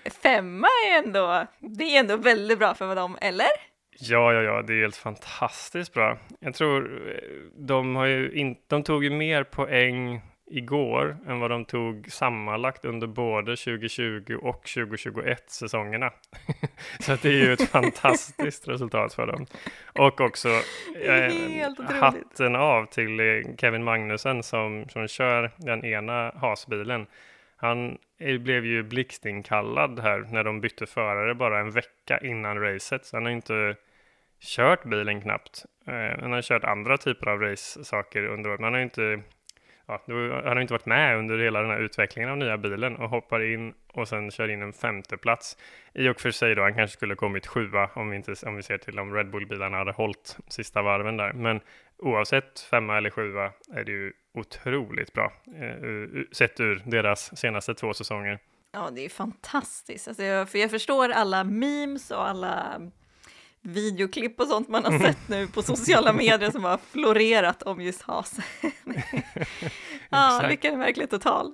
Femma 0.09 0.67
är 0.67 1.03
ändå, 1.03 1.47
det 1.59 1.83
är 1.83 1.99
ändå 1.99 2.17
väldigt 2.17 2.59
bra 2.59 2.73
för 2.73 2.95
dem, 2.95 3.17
eller? 3.21 3.47
Ja, 3.99 4.33
ja, 4.33 4.41
ja, 4.41 4.61
det 4.61 4.73
är 4.73 4.81
helt 4.81 4.95
fantastiskt 4.95 5.93
bra. 5.93 6.17
Jag 6.39 6.53
tror 6.53 7.09
eh, 7.09 7.15
de 7.55 7.95
har 7.95 8.05
ju 8.05 8.31
in, 8.31 8.55
de 8.67 8.83
tog 8.83 9.03
ju 9.03 9.09
mer 9.09 9.43
poäng 9.43 10.21
igår 10.51 11.17
än 11.27 11.39
vad 11.39 11.51
de 11.51 11.65
tog 11.65 12.11
sammanlagt 12.11 12.85
under 12.85 13.07
både 13.07 13.55
2020 13.55 14.39
och 14.41 14.65
2021 14.65 15.49
säsongerna. 15.51 16.11
Så 16.99 17.15
det 17.21 17.29
är 17.29 17.45
ju 17.45 17.53
ett 17.53 17.69
fantastiskt 17.69 18.67
resultat 18.67 19.13
för 19.13 19.27
dem. 19.27 19.45
Och 19.99 20.21
också 20.21 20.49
eh, 21.01 21.99
hatten 21.99 22.55
av 22.55 22.85
till 22.85 23.19
eh, 23.19 23.55
Kevin 23.57 23.83
Magnussen 23.83 24.43
som, 24.43 24.85
som 24.89 25.07
kör 25.07 25.51
den 25.57 25.85
ena 25.85 26.31
hasbilen. 26.35 27.05
Han 27.57 27.97
blev 28.19 28.65
ju 28.65 28.83
blixtinkallad 28.83 29.99
här 29.99 30.19
när 30.31 30.43
de 30.43 30.61
bytte 30.61 30.85
förare 30.85 31.35
bara 31.35 31.59
en 31.59 31.71
vecka 31.71 32.19
innan 32.19 32.61
racet, 32.61 33.05
så 33.05 33.17
han 33.17 33.25
har 33.25 33.31
inte 33.31 33.75
kört 34.39 34.83
bilen 34.83 35.21
knappt. 35.21 35.65
Eh, 35.87 36.21
han 36.21 36.31
har 36.31 36.41
kört 36.41 36.63
andra 36.63 36.97
typer 36.97 37.27
av 37.27 37.41
race-saker 37.41 38.23
under 38.23 38.49
året, 38.49 38.59
men 38.59 38.63
han 38.65 38.73
har 38.73 38.81
inte 38.81 39.21
ja, 39.87 40.01
han 40.43 40.57
har 40.57 40.59
inte 40.59 40.73
varit 40.73 40.85
med 40.85 41.17
under 41.17 41.37
hela 41.37 41.61
den 41.61 41.69
här 41.69 41.79
utvecklingen 41.79 42.29
av 42.29 42.37
nya 42.37 42.57
bilen 42.57 42.95
och 42.95 43.09
hoppar 43.09 43.53
in 43.53 43.73
och 43.93 44.07
sen 44.07 44.31
kör 44.31 44.49
in 44.49 44.61
en 44.61 44.73
femte 44.73 45.17
plats. 45.17 45.57
I 45.93 46.09
och 46.09 46.21
för 46.21 46.31
sig 46.31 46.55
då, 46.55 46.61
han 46.61 46.73
kanske 46.73 46.97
skulle 46.97 47.15
kommit 47.15 47.47
sjua 47.47 47.89
om 47.93 48.09
vi, 48.09 48.15
inte, 48.15 48.33
om 48.45 48.55
vi 48.55 48.63
ser 48.63 48.77
till 48.77 48.99
om 48.99 49.13
Red 49.13 49.31
Bull-bilarna 49.31 49.77
hade 49.77 49.91
hållit 49.91 50.37
sista 50.47 50.81
varven 50.81 51.17
där. 51.17 51.33
Men 51.33 51.59
oavsett 51.97 52.59
femma 52.59 52.97
eller 52.97 53.09
sjua 53.09 53.51
är 53.73 53.83
det 53.83 53.91
ju 53.91 54.13
otroligt 54.33 55.13
bra 55.13 55.33
eh, 55.45 56.21
sett 56.31 56.59
ur 56.59 56.81
deras 56.85 57.37
senaste 57.37 57.73
två 57.73 57.93
säsonger. 57.93 58.39
Ja, 58.71 58.89
det 58.95 59.05
är 59.05 59.09
fantastiskt. 59.09 60.07
Alltså, 60.07 60.23
jag, 60.23 60.49
för 60.49 60.59
jag 60.59 60.71
förstår 60.71 61.09
alla 61.09 61.43
memes 61.43 62.11
och 62.11 62.27
alla 62.27 62.81
videoklipp 63.67 64.39
och 64.39 64.47
sånt 64.47 64.67
man 64.67 64.85
har 64.85 64.99
sett 64.99 65.29
nu 65.29 65.47
på 65.47 65.61
sociala 65.61 66.13
medier 66.13 66.51
som 66.51 66.63
har 66.63 66.77
florerat 66.77 67.63
om 67.63 67.81
just 67.81 68.01
Haas. 68.01 68.39
ja, 70.09 70.45
lyckan 70.49 70.73
är 70.73 70.77
verkligen 70.77 71.09
total. 71.09 71.53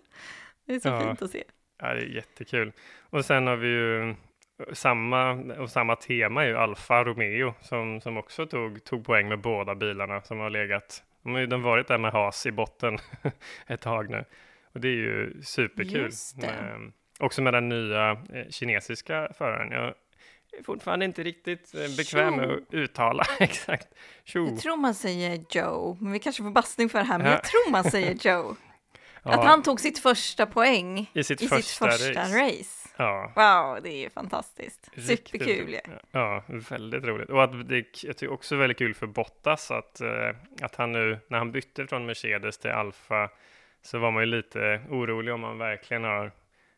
Det 0.67 0.75
är 0.75 0.79
så 0.79 0.88
ja. 0.88 1.01
fint 1.01 1.22
att 1.22 1.32
se. 1.32 1.43
Ja, 1.82 1.93
det 1.93 2.01
är 2.01 2.15
jättekul. 2.15 2.72
Och 3.10 3.25
sen 3.25 3.48
har 3.48 3.55
vi 3.55 3.67
ju 3.67 4.15
samma, 4.74 5.32
och 5.34 5.70
samma 5.70 5.96
tema 5.96 6.43
är 6.43 6.48
ju 6.48 6.58
Alfa 6.58 7.03
Romeo 7.03 7.53
som, 7.62 8.01
som 8.01 8.17
också 8.17 8.46
tog, 8.46 8.84
tog 8.84 9.05
poäng 9.05 9.27
med 9.27 9.41
båda 9.41 9.75
bilarna 9.75 10.22
som 10.22 10.39
har 10.39 10.50
legat, 10.50 11.03
de 11.24 11.34
har 11.34 11.39
ju 11.39 11.48
varit 11.48 11.88
där 11.88 11.98
med 11.98 12.12
Haas 12.12 12.46
i 12.46 12.51
botten 12.51 12.98
ett 13.67 13.82
tag 13.82 14.10
nu. 14.10 14.25
Och 14.74 14.79
det 14.79 14.88
är 14.88 14.96
ju 14.96 15.41
superkul. 15.41 16.12
Med, 16.41 16.91
också 17.20 17.41
med 17.41 17.53
den 17.53 17.70
nya 17.70 18.12
eh, 18.12 18.50
kinesiska 18.50 19.32
föraren. 19.38 19.72
Jag 19.72 19.93
är 20.60 20.63
fortfarande 20.63 21.05
inte 21.05 21.24
riktigt 21.24 21.75
eh, 21.75 21.95
bekväm 21.98 22.36
med 22.36 22.51
att 22.51 22.74
uttala 22.74 23.24
exakt. 23.39 23.88
Tjo. 24.24 24.50
Jag 24.50 24.60
tror 24.60 24.77
man 24.77 24.93
säger 24.93 25.45
Joe, 25.50 25.98
men 26.01 26.12
vi 26.12 26.19
kanske 26.19 26.43
får 26.43 26.51
bastning 26.51 26.89
för 26.89 27.00
det 27.00 27.05
här, 27.05 27.17
men 27.17 27.27
ja. 27.27 27.33
jag 27.33 27.43
tror 27.43 27.72
man 27.72 27.83
säger 27.83 28.13
Joe. 28.27 28.55
ja. 29.24 29.31
Att 29.31 29.45
han 29.45 29.63
tog 29.63 29.79
sitt 29.79 30.00
första 30.00 30.45
poäng 30.45 31.12
i 31.13 31.24
sitt, 31.24 31.41
i 31.41 31.48
första, 31.48 31.91
sitt 31.91 31.91
första 31.91 32.22
race. 32.22 32.39
race. 32.39 32.89
Ja. 32.98 33.31
Wow, 33.36 33.83
det 33.83 33.89
är 33.89 34.03
ju 34.03 34.10
fantastiskt. 34.10 34.89
Superkul. 35.07 35.77
Ja, 36.12 36.43
väldigt 36.48 37.03
roligt. 37.03 37.29
Och 37.29 37.43
att 37.43 37.69
det, 37.69 38.03
jag 38.03 38.17
tycker 38.17 38.33
också 38.33 38.55
väldigt 38.55 38.77
kul 38.77 38.93
för 38.93 39.07
Bottas 39.07 39.72
att, 39.72 40.01
eh, 40.01 40.29
att 40.62 40.75
han 40.75 40.91
nu, 40.91 41.19
när 41.27 41.38
han 41.38 41.51
bytte 41.51 41.88
från 41.88 42.05
Mercedes 42.05 42.57
till 42.57 42.72
Alfa, 42.72 43.29
så 43.81 44.00
var 44.00 44.12
man 44.12 44.24
ju 44.24 44.25
lite 44.25 44.81
orolig 44.89 45.33
om 45.33 45.43
han 45.43 45.57
verkligen 45.57 46.03
har 46.03 46.31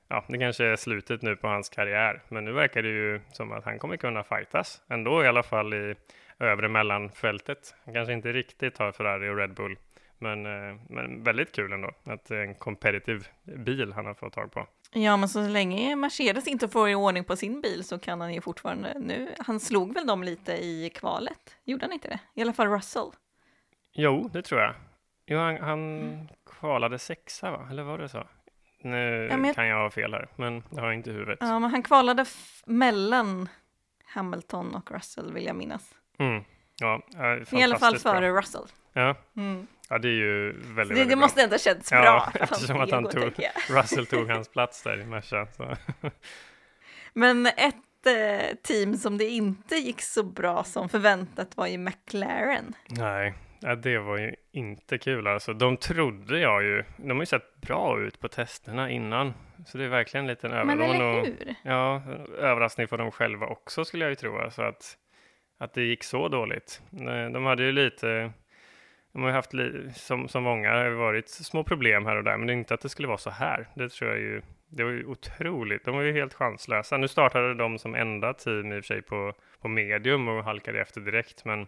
ja, 0.07 0.25
det 0.27 0.37
kanske 0.37 0.65
är 0.65 0.75
slutet 0.75 1.21
nu 1.21 1.35
på 1.35 1.47
hans 1.47 1.69
karriär, 1.69 2.21
men 2.29 2.45
nu 2.45 2.51
verkar 2.51 2.81
det 2.81 2.89
ju 2.89 3.21
som 3.31 3.51
att 3.51 3.65
han 3.65 3.79
kommer 3.79 3.97
kunna 3.97 4.23
fightas 4.23 4.81
ändå 4.87 5.23
i 5.23 5.27
alla 5.27 5.43
fall 5.43 5.73
i 5.73 5.95
övre 6.39 6.69
mellanfältet. 6.69 7.75
Han 7.85 7.93
kanske 7.93 8.13
inte 8.13 8.31
riktigt 8.31 8.77
har 8.77 8.91
Ferrari 8.91 9.29
och 9.29 9.37
Red 9.37 9.53
Bull, 9.53 9.77
men, 10.17 10.45
eh, 10.45 10.75
men 10.89 11.23
väldigt 11.23 11.51
kul 11.51 11.73
ändå 11.73 11.91
att 12.03 12.25
det 12.25 12.37
är 12.37 12.41
en 12.41 12.55
competitive 12.55 13.25
bil 13.43 13.93
han 13.93 14.05
har 14.05 14.13
fått 14.13 14.33
tag 14.33 14.51
på. 14.51 14.67
Ja, 14.91 15.17
men 15.17 15.29
så 15.29 15.47
länge 15.47 15.95
Mercedes 15.95 16.47
inte 16.47 16.67
får 16.67 16.89
i 16.89 16.95
ordning 16.95 17.23
på 17.23 17.35
sin 17.35 17.61
bil 17.61 17.83
så 17.83 17.99
kan 17.99 18.21
han 18.21 18.33
ju 18.33 18.41
fortfarande 18.41 18.93
nu. 18.99 19.29
Han 19.39 19.59
slog 19.59 19.93
väl 19.93 20.07
dem 20.07 20.23
lite 20.23 20.51
i 20.53 20.91
kvalet? 20.95 21.57
Gjorde 21.63 21.85
han 21.85 21.93
inte 21.93 22.07
det? 22.07 22.19
I 22.33 22.41
alla 22.41 22.53
fall 22.53 22.67
Russell. 22.67 23.11
Jo, 23.93 24.29
det 24.33 24.41
tror 24.41 24.61
jag. 24.61 24.73
Jo, 25.25 25.37
han, 25.37 25.57
han 25.57 26.01
mm. 26.01 26.27
kvalade 26.59 26.99
sexa, 26.99 27.51
va? 27.51 27.67
Eller 27.71 27.83
var 27.83 27.97
det 27.97 28.09
så? 28.09 28.27
Nu 28.85 29.27
ja, 29.31 29.37
jag... 29.37 29.55
kan 29.55 29.67
jag 29.67 29.77
ha 29.77 29.89
fel 29.89 30.13
här, 30.13 30.27
men 30.35 30.63
det 30.69 30.81
har 30.81 30.87
jag 30.87 30.95
inte 30.95 31.09
i 31.09 31.13
huvudet. 31.13 31.37
Ja, 31.41 31.59
men 31.59 31.71
han 31.71 31.83
kvalade 31.83 32.25
mellan 32.65 33.49
Hamilton 34.05 34.75
och 34.75 34.91
Russell 34.91 35.33
vill 35.33 35.45
jag 35.45 35.55
minnas. 35.55 35.95
Mm. 36.19 36.43
Ja, 36.79 37.01
I 37.51 37.63
alla 37.63 37.79
fall 37.79 37.97
före 37.97 38.31
bra. 38.31 38.39
Russell. 38.39 38.65
Ja. 38.93 39.15
Mm. 39.37 39.67
ja, 39.89 39.97
det 39.97 40.07
är 40.07 40.11
ju 40.11 40.51
väldigt, 40.51 40.65
det, 40.65 40.73
väldigt 40.73 41.09
Det 41.09 41.15
måste 41.15 41.43
ändå 41.43 41.57
känts 41.57 41.91
ja, 41.91 42.01
bra. 42.01 42.31
eftersom 42.43 42.81
att 42.81 42.91
han 42.91 43.09
tog, 43.09 43.33
Russell 43.69 44.05
tog 44.05 44.29
hans 44.29 44.49
plats 44.49 44.83
där 44.83 45.01
i 45.01 45.05
Merca. 45.05 45.47
Men 47.13 47.45
ett 47.45 48.05
eh, 48.05 48.55
team 48.63 48.97
som 48.97 49.17
det 49.17 49.25
inte 49.25 49.75
gick 49.75 50.01
så 50.01 50.23
bra 50.23 50.63
som 50.63 50.89
förväntat 50.89 51.57
var 51.57 51.67
ju 51.67 51.77
McLaren. 51.77 52.75
Nej, 52.87 53.33
Ja, 53.59 53.75
det 53.75 53.97
var 53.97 54.17
ju 54.17 54.35
inte 54.51 54.97
kul 54.97 55.27
alltså. 55.27 55.53
De 55.53 55.77
trodde 55.77 56.39
jag 56.39 56.63
ju, 56.63 56.83
de 56.97 57.09
har 57.11 57.19
ju 57.19 57.25
sett 57.25 57.61
bra 57.61 57.99
ut 57.99 58.19
på 58.19 58.27
testerna 58.27 58.89
innan. 58.89 59.33
Så 59.65 59.77
det 59.77 59.83
är 59.83 59.89
verkligen 59.89 60.23
en 60.23 60.29
liten 60.29 60.51
Men 60.51 60.81
eller 60.81 61.21
hur? 61.21 61.35
Ja, 61.63 62.01
överraskning 62.39 62.87
för 62.87 62.97
dem 62.97 63.11
själva 63.11 63.45
också 63.47 63.85
skulle 63.85 64.05
jag 64.05 64.09
ju 64.09 64.15
tro. 64.15 64.37
Alltså 64.37 64.61
att, 64.61 64.97
att 65.57 65.73
det 65.73 65.83
gick 65.83 66.03
så 66.03 66.27
dåligt. 66.27 66.81
De 67.33 67.45
hade 67.45 67.63
ju 67.63 67.71
lite, 67.71 68.31
de 69.13 69.21
har 69.21 69.29
ju 69.29 69.35
haft, 69.35 69.51
som, 69.93 70.27
som 70.27 70.43
många, 70.43 70.71
har 70.71 70.89
varit 70.89 71.29
små 71.29 71.63
problem 71.63 72.05
här 72.05 72.15
och 72.15 72.23
där. 72.23 72.37
Men 72.37 72.47
det 72.47 72.53
är 72.53 72.57
inte 72.57 72.73
att 72.73 72.81
det 72.81 72.89
skulle 72.89 73.07
vara 73.07 73.17
så 73.17 73.29
här. 73.29 73.67
Det 73.75 73.89
tror 73.89 74.11
jag 74.11 74.19
ju, 74.19 74.41
det 74.69 74.83
var 74.83 74.91
ju 74.91 75.05
otroligt. 75.05 75.85
De 75.85 75.95
var 75.95 76.01
ju 76.03 76.13
helt 76.13 76.33
chanslösa. 76.33 76.97
Nu 76.97 77.07
startade 77.07 77.53
de 77.53 77.79
som 77.79 77.95
enda 77.95 78.33
team 78.33 78.71
i 78.71 78.79
och 78.79 78.85
för 78.85 78.93
sig 78.93 79.01
på, 79.01 79.33
på 79.61 79.67
medium 79.67 80.27
och 80.27 80.43
halkade 80.43 80.81
efter 80.81 81.01
direkt. 81.01 81.45
Men 81.45 81.67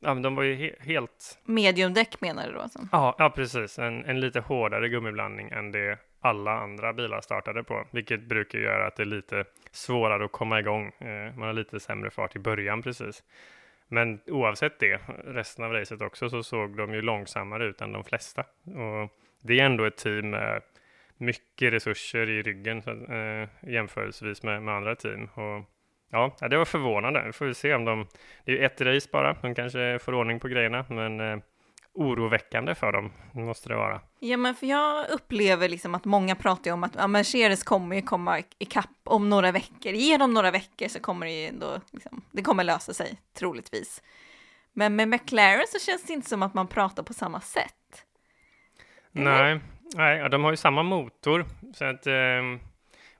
ja, 0.00 0.14
men 0.14 0.22
de 0.22 0.34
var 0.34 0.42
ju 0.42 0.54
he 0.54 0.74
helt... 0.80 1.38
Mediumdäck 1.44 2.20
menar 2.20 2.46
du 2.46 2.52
då? 2.52 2.60
Alltså? 2.60 2.88
Ja, 2.92 3.14
ja, 3.18 3.30
precis. 3.30 3.78
En, 3.78 4.04
en 4.04 4.20
lite 4.20 4.40
hårdare 4.40 4.88
gummiblandning 4.88 5.48
än 5.48 5.72
det 5.72 5.98
alla 6.20 6.52
andra 6.52 6.92
bilar 6.92 7.20
startade 7.20 7.64
på, 7.64 7.86
vilket 7.90 8.22
brukar 8.22 8.58
göra 8.58 8.86
att 8.86 8.96
det 8.96 9.02
är 9.02 9.04
lite 9.04 9.44
svårare 9.70 10.24
att 10.24 10.32
komma 10.32 10.60
igång. 10.60 10.86
Eh, 10.98 11.34
man 11.36 11.46
har 11.46 11.52
lite 11.52 11.80
sämre 11.80 12.10
fart 12.10 12.36
i 12.36 12.38
början 12.38 12.82
precis. 12.82 13.22
Men 13.88 14.20
oavsett 14.26 14.78
det, 14.78 15.00
resten 15.24 15.64
av 15.64 15.72
racet 15.72 16.02
också, 16.02 16.30
så 16.30 16.42
såg 16.42 16.76
de 16.76 16.94
ju 16.94 17.02
långsammare 17.02 17.64
ut 17.64 17.80
än 17.80 17.92
de 17.92 18.04
flesta. 18.04 18.44
Och 18.64 19.12
det 19.40 19.60
är 19.60 19.64
ändå 19.64 19.84
ett 19.84 19.96
team 19.96 20.30
med 20.30 20.62
mycket 21.16 21.72
resurser 21.72 22.30
i 22.30 22.42
ryggen 22.42 22.82
eh, 23.08 23.48
jämförelsevis 23.70 24.42
med, 24.42 24.62
med 24.62 24.74
andra 24.74 24.94
team. 24.94 25.24
Och 25.34 25.64
Ja, 26.10 26.36
det 26.50 26.56
var 26.56 26.64
förvånande. 26.64 27.22
Vi 27.26 27.32
får 27.32 27.52
se 27.52 27.74
om 27.74 27.84
de... 27.84 28.06
Det 28.44 28.52
är 28.52 28.56
ju 28.56 28.64
ett 28.64 28.80
race 28.80 29.08
bara. 29.12 29.32
De 29.32 29.54
kanske 29.54 29.98
får 29.98 30.14
ordning 30.14 30.40
på 30.40 30.48
grejerna, 30.48 30.84
men 30.88 31.20
eh, 31.20 31.38
oroväckande 31.96 32.74
för 32.74 32.92
dem 32.92 33.12
måste 33.32 33.68
det 33.68 33.76
vara. 33.76 34.00
Ja, 34.20 34.36
men 34.36 34.54
för 34.54 34.66
jag 34.66 35.10
upplever 35.10 35.68
liksom 35.68 35.94
att 35.94 36.04
många 36.04 36.34
pratar 36.34 36.70
om 36.70 36.84
att 36.84 36.94
ja, 36.94 37.06
Mercedes 37.06 37.62
kommer 37.62 37.96
ju 37.96 38.02
komma 38.02 38.42
ikapp 38.58 38.90
om 39.04 39.30
några 39.30 39.52
veckor. 39.52 39.92
Ge 39.92 40.16
dem 40.16 40.34
några 40.34 40.50
veckor 40.50 40.88
så 40.88 41.00
kommer 41.00 41.26
det 41.26 41.32
ju 41.32 41.46
ändå, 41.46 41.80
liksom, 41.92 42.24
det 42.32 42.42
kommer 42.42 42.64
lösa 42.64 42.94
sig 42.94 43.20
troligtvis. 43.38 44.02
Men 44.72 44.96
med 44.96 45.08
McLaren 45.08 45.64
så 45.68 45.78
känns 45.78 46.06
det 46.06 46.12
inte 46.12 46.28
som 46.28 46.42
att 46.42 46.54
man 46.54 46.66
pratar 46.66 47.02
på 47.02 47.12
samma 47.12 47.40
sätt. 47.40 47.72
Nej, 49.12 49.60
nej, 49.94 50.28
de 50.30 50.44
har 50.44 50.50
ju 50.50 50.56
samma 50.56 50.82
motor 50.82 51.44
så 51.74 51.84
att 51.84 52.06
eh, 52.06 52.12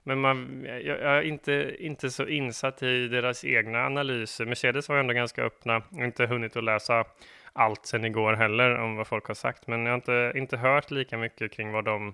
men 0.07 0.19
man, 0.19 0.65
jag, 0.65 0.81
jag, 0.81 1.01
är 1.01 1.21
inte, 1.21 1.75
inte 1.79 2.09
så 2.09 2.27
insatt 2.27 2.83
i 2.83 3.07
deras 3.07 3.45
egna 3.45 3.85
analyser. 3.85 4.45
Mercedes 4.45 4.89
var 4.89 4.97
ändå 4.97 5.13
ganska 5.13 5.43
öppna. 5.43 5.83
Jag 5.89 5.97
har 5.97 6.05
inte 6.05 6.25
hunnit 6.25 6.55
att 6.55 6.63
läsa 6.63 7.05
allt 7.53 7.85
sen 7.85 8.05
igår 8.05 8.33
heller 8.33 8.75
om 8.75 8.95
vad 8.95 9.07
folk 9.07 9.27
har 9.27 9.33
sagt, 9.33 9.67
men 9.67 9.85
jag 9.85 9.91
har 9.91 9.95
inte, 9.95 10.33
inte 10.35 10.57
hört 10.57 10.91
lika 10.91 11.17
mycket 11.17 11.51
kring 11.51 11.71
vad 11.71 11.85
de, 11.85 12.13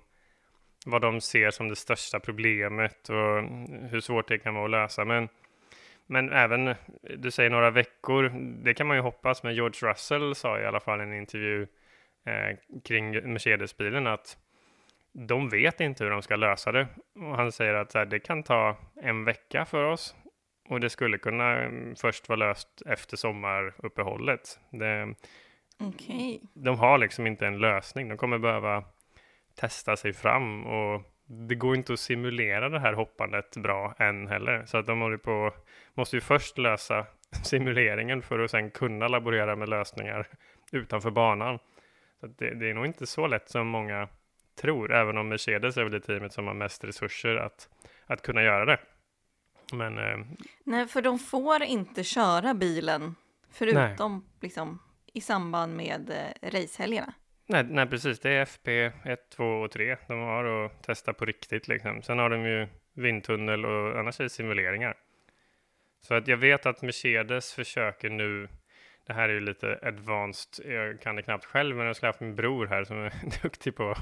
vad 0.85 1.01
de 1.01 1.21
ser 1.21 1.51
som 1.51 1.69
det 1.69 1.75
största 1.75 2.19
problemet 2.19 3.09
och 3.09 3.43
hur 3.89 3.99
svårt 3.99 4.27
det 4.27 4.37
kan 4.37 4.55
vara 4.55 4.65
att 4.65 4.71
lösa. 4.71 5.05
Men, 5.05 5.29
men 6.05 6.31
även, 6.31 6.75
du 7.17 7.31
säger 7.31 7.49
några 7.49 7.71
veckor, 7.71 8.31
det 8.63 8.73
kan 8.73 8.87
man 8.87 8.97
ju 8.97 9.01
hoppas, 9.01 9.43
men 9.43 9.55
George 9.55 9.89
Russell 9.89 10.35
sa 10.35 10.59
i 10.59 10.65
alla 10.65 10.79
fall 10.79 10.99
i 10.99 11.03
en 11.03 11.13
intervju 11.13 11.67
eh, 12.25 12.57
kring 12.83 13.33
Mercedes-bilen 13.33 14.07
att 14.07 14.37
de 15.13 15.49
vet 15.49 15.81
inte 15.81 16.03
hur 16.03 16.11
de 16.11 16.21
ska 16.21 16.35
lösa 16.35 16.71
det. 16.71 16.87
Och 17.15 17.35
han 17.35 17.51
säger 17.51 17.73
att 17.73 17.93
här, 17.93 18.05
det 18.05 18.19
kan 18.19 18.43
ta 18.43 18.77
en 19.01 19.25
vecka 19.25 19.65
för 19.65 19.83
oss 19.83 20.15
och 20.69 20.79
det 20.79 20.89
skulle 20.89 21.17
kunna 21.17 21.59
mm, 21.59 21.95
först 21.95 22.29
vara 22.29 22.39
löst 22.39 22.81
efter 22.85 23.17
sommaruppehållet. 23.17 24.59
Det, 24.69 25.15
okay. 25.79 26.39
De 26.53 26.79
har 26.79 26.97
liksom 26.97 27.27
inte 27.27 27.47
en 27.47 27.57
lösning. 27.57 28.09
De 28.09 28.17
kommer 28.17 28.37
behöva 28.37 28.83
testa 29.55 29.95
sig 29.95 30.13
fram 30.13 30.65
och 30.65 31.01
det 31.25 31.55
går 31.55 31.75
inte 31.75 31.93
att 31.93 31.99
simulera 31.99 32.69
det 32.69 32.79
här 32.79 32.93
hoppandet 32.93 33.57
bra 33.57 33.95
än 33.97 34.27
heller. 34.27 34.65
Så 34.65 34.77
att 34.77 34.85
de 34.85 35.01
håller 35.01 35.17
på, 35.17 35.53
måste 35.93 36.15
ju 36.15 36.21
först 36.21 36.57
lösa 36.57 37.05
simuleringen 37.43 38.21
för 38.21 38.39
att 38.39 38.51
sen 38.51 38.71
kunna 38.71 39.07
laborera 39.07 39.55
med 39.55 39.69
lösningar 39.69 40.27
utanför 40.71 41.11
banan. 41.11 41.59
Så 42.19 42.27
det, 42.27 42.53
det, 42.53 42.69
är 42.69 42.73
nog 42.73 42.85
inte 42.85 43.07
så 43.07 43.27
lätt 43.27 43.49
som 43.49 43.67
många 43.67 44.07
tror, 44.55 44.93
även 44.93 45.17
om 45.17 45.29
Mercedes 45.29 45.77
är 45.77 45.83
väl 45.83 45.91
det 45.91 45.99
teamet 45.99 46.33
som 46.33 46.47
har 46.47 46.53
mest 46.53 46.83
resurser 46.83 47.35
att, 47.35 47.69
att 48.05 48.21
kunna 48.21 48.43
göra 48.43 48.65
det. 48.65 48.79
Men, 49.73 49.97
eh, 49.97 50.17
Nej, 50.63 50.87
för 50.87 51.01
de 51.01 51.19
får 51.19 51.63
inte 51.63 52.03
köra 52.03 52.53
bilen 52.53 53.15
förutom 53.51 54.25
liksom, 54.41 54.79
i 55.13 55.21
samband 55.21 55.75
med 55.75 56.09
eh, 56.09 56.49
racehelgerna. 56.49 57.13
Nej, 57.47 57.63
nej, 57.63 57.87
precis. 57.87 58.19
Det 58.19 58.29
är 58.29 58.41
FP 58.41 58.91
1, 59.05 59.29
2 59.29 59.43
och 59.43 59.71
3 59.71 59.97
de 60.07 60.19
har 60.19 60.65
att 60.65 60.83
testa 60.83 61.13
på 61.13 61.25
riktigt. 61.25 61.67
Liksom. 61.67 62.01
Sen 62.01 62.19
har 62.19 62.29
de 62.29 62.45
ju 62.45 62.67
vindtunnel 62.93 63.65
och 63.65 63.99
annars 63.99 64.19
är 64.19 64.23
det 64.23 64.29
simuleringar. 64.29 64.97
Så 66.01 66.13
att 66.13 66.27
jag 66.27 66.37
vet 66.37 66.65
att 66.65 66.81
Mercedes 66.81 67.53
försöker 67.53 68.09
nu, 68.09 68.47
det 69.07 69.13
här 69.13 69.29
är 69.29 69.33
ju 69.33 69.39
lite 69.39 69.79
advanced, 69.81 70.71
jag 70.71 71.01
kan 71.01 71.15
det 71.15 71.21
knappt 71.21 71.45
själv, 71.45 71.75
men 71.75 71.85
jag 71.85 71.95
skulle 71.95 72.09
haft 72.09 72.19
min 72.19 72.35
bror 72.35 72.67
här 72.67 72.83
som 72.83 72.97
är 72.97 73.13
duktig 73.43 73.75
på 73.75 73.95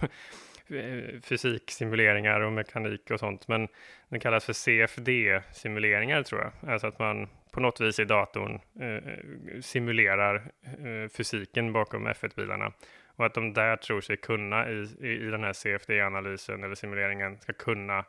eh, 0.67 1.21
fysiksimuleringar 1.23 2.39
och 2.39 2.51
mekanik 2.51 3.11
och 3.11 3.19
sånt, 3.19 3.47
men 3.47 3.67
det 4.09 4.19
kallas 4.19 4.45
för 4.45 4.53
CFD-simuleringar 4.53 6.23
tror 6.23 6.41
jag, 6.41 6.71
alltså 6.71 6.87
att 6.87 6.99
man 6.99 7.27
på 7.51 7.59
något 7.59 7.81
vis 7.81 7.99
i 7.99 8.05
datorn 8.05 8.59
eh, 8.79 9.61
simulerar 9.61 10.35
eh, 10.63 11.09
fysiken 11.09 11.73
bakom 11.73 12.07
F1-bilarna 12.07 12.71
och 13.15 13.25
att 13.25 13.33
de 13.33 13.53
där 13.53 13.75
tror 13.75 14.01
sig 14.01 14.17
kunna 14.17 14.69
i, 14.69 14.87
i, 15.01 15.07
i 15.07 15.29
den 15.29 15.43
här 15.43 15.53
CFD-analysen 15.53 16.63
eller 16.63 16.75
simuleringen 16.75 17.37
ska 17.37 17.53
kunna 17.53 18.05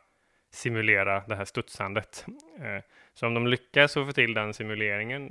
simulera 0.53 1.23
det 1.27 1.35
här 1.35 1.45
studsandet. 1.45 2.25
Eh, 2.59 2.83
så 3.13 3.27
om 3.27 3.33
de 3.33 3.47
lyckas 3.47 3.93
få 3.93 4.11
till 4.11 4.33
den 4.33 4.53
simuleringen, 4.53 5.29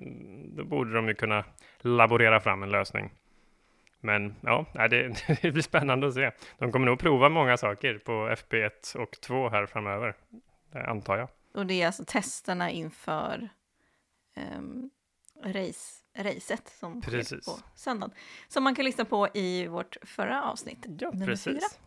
då 0.56 0.64
borde 0.64 0.94
de 0.94 1.08
ju 1.08 1.14
kunna 1.14 1.44
laborera 1.80 2.40
fram 2.40 2.62
en 2.62 2.70
lösning. 2.70 3.10
Men 4.00 4.36
ja, 4.40 4.66
det, 4.88 5.24
det 5.42 5.52
blir 5.52 5.62
spännande 5.62 6.06
att 6.06 6.14
se. 6.14 6.30
De 6.58 6.72
kommer 6.72 6.86
nog 6.86 6.98
prova 6.98 7.28
många 7.28 7.56
saker 7.56 7.98
på 7.98 8.12
FP1 8.12 8.96
och 8.96 9.20
2 9.20 9.48
här 9.48 9.66
framöver, 9.66 10.14
antar 10.72 11.16
jag. 11.18 11.28
Och 11.54 11.66
det 11.66 11.82
är 11.82 11.86
alltså 11.86 12.04
testerna 12.06 12.70
inför 12.70 13.48
um, 14.58 14.90
race, 15.44 16.04
racet 16.18 16.68
som 16.68 17.00
precis. 17.00 17.44
sker 17.44 17.52
på 17.52 17.58
söndagen. 17.74 18.14
Som 18.48 18.64
man 18.64 18.74
kan 18.74 18.84
lyssna 18.84 19.04
på 19.04 19.28
i 19.34 19.66
vårt 19.66 19.96
förra 20.02 20.42
avsnitt. 20.42 20.86
Ja, 20.98 21.12
precis. 21.26 21.44
Fyra. 21.44 21.82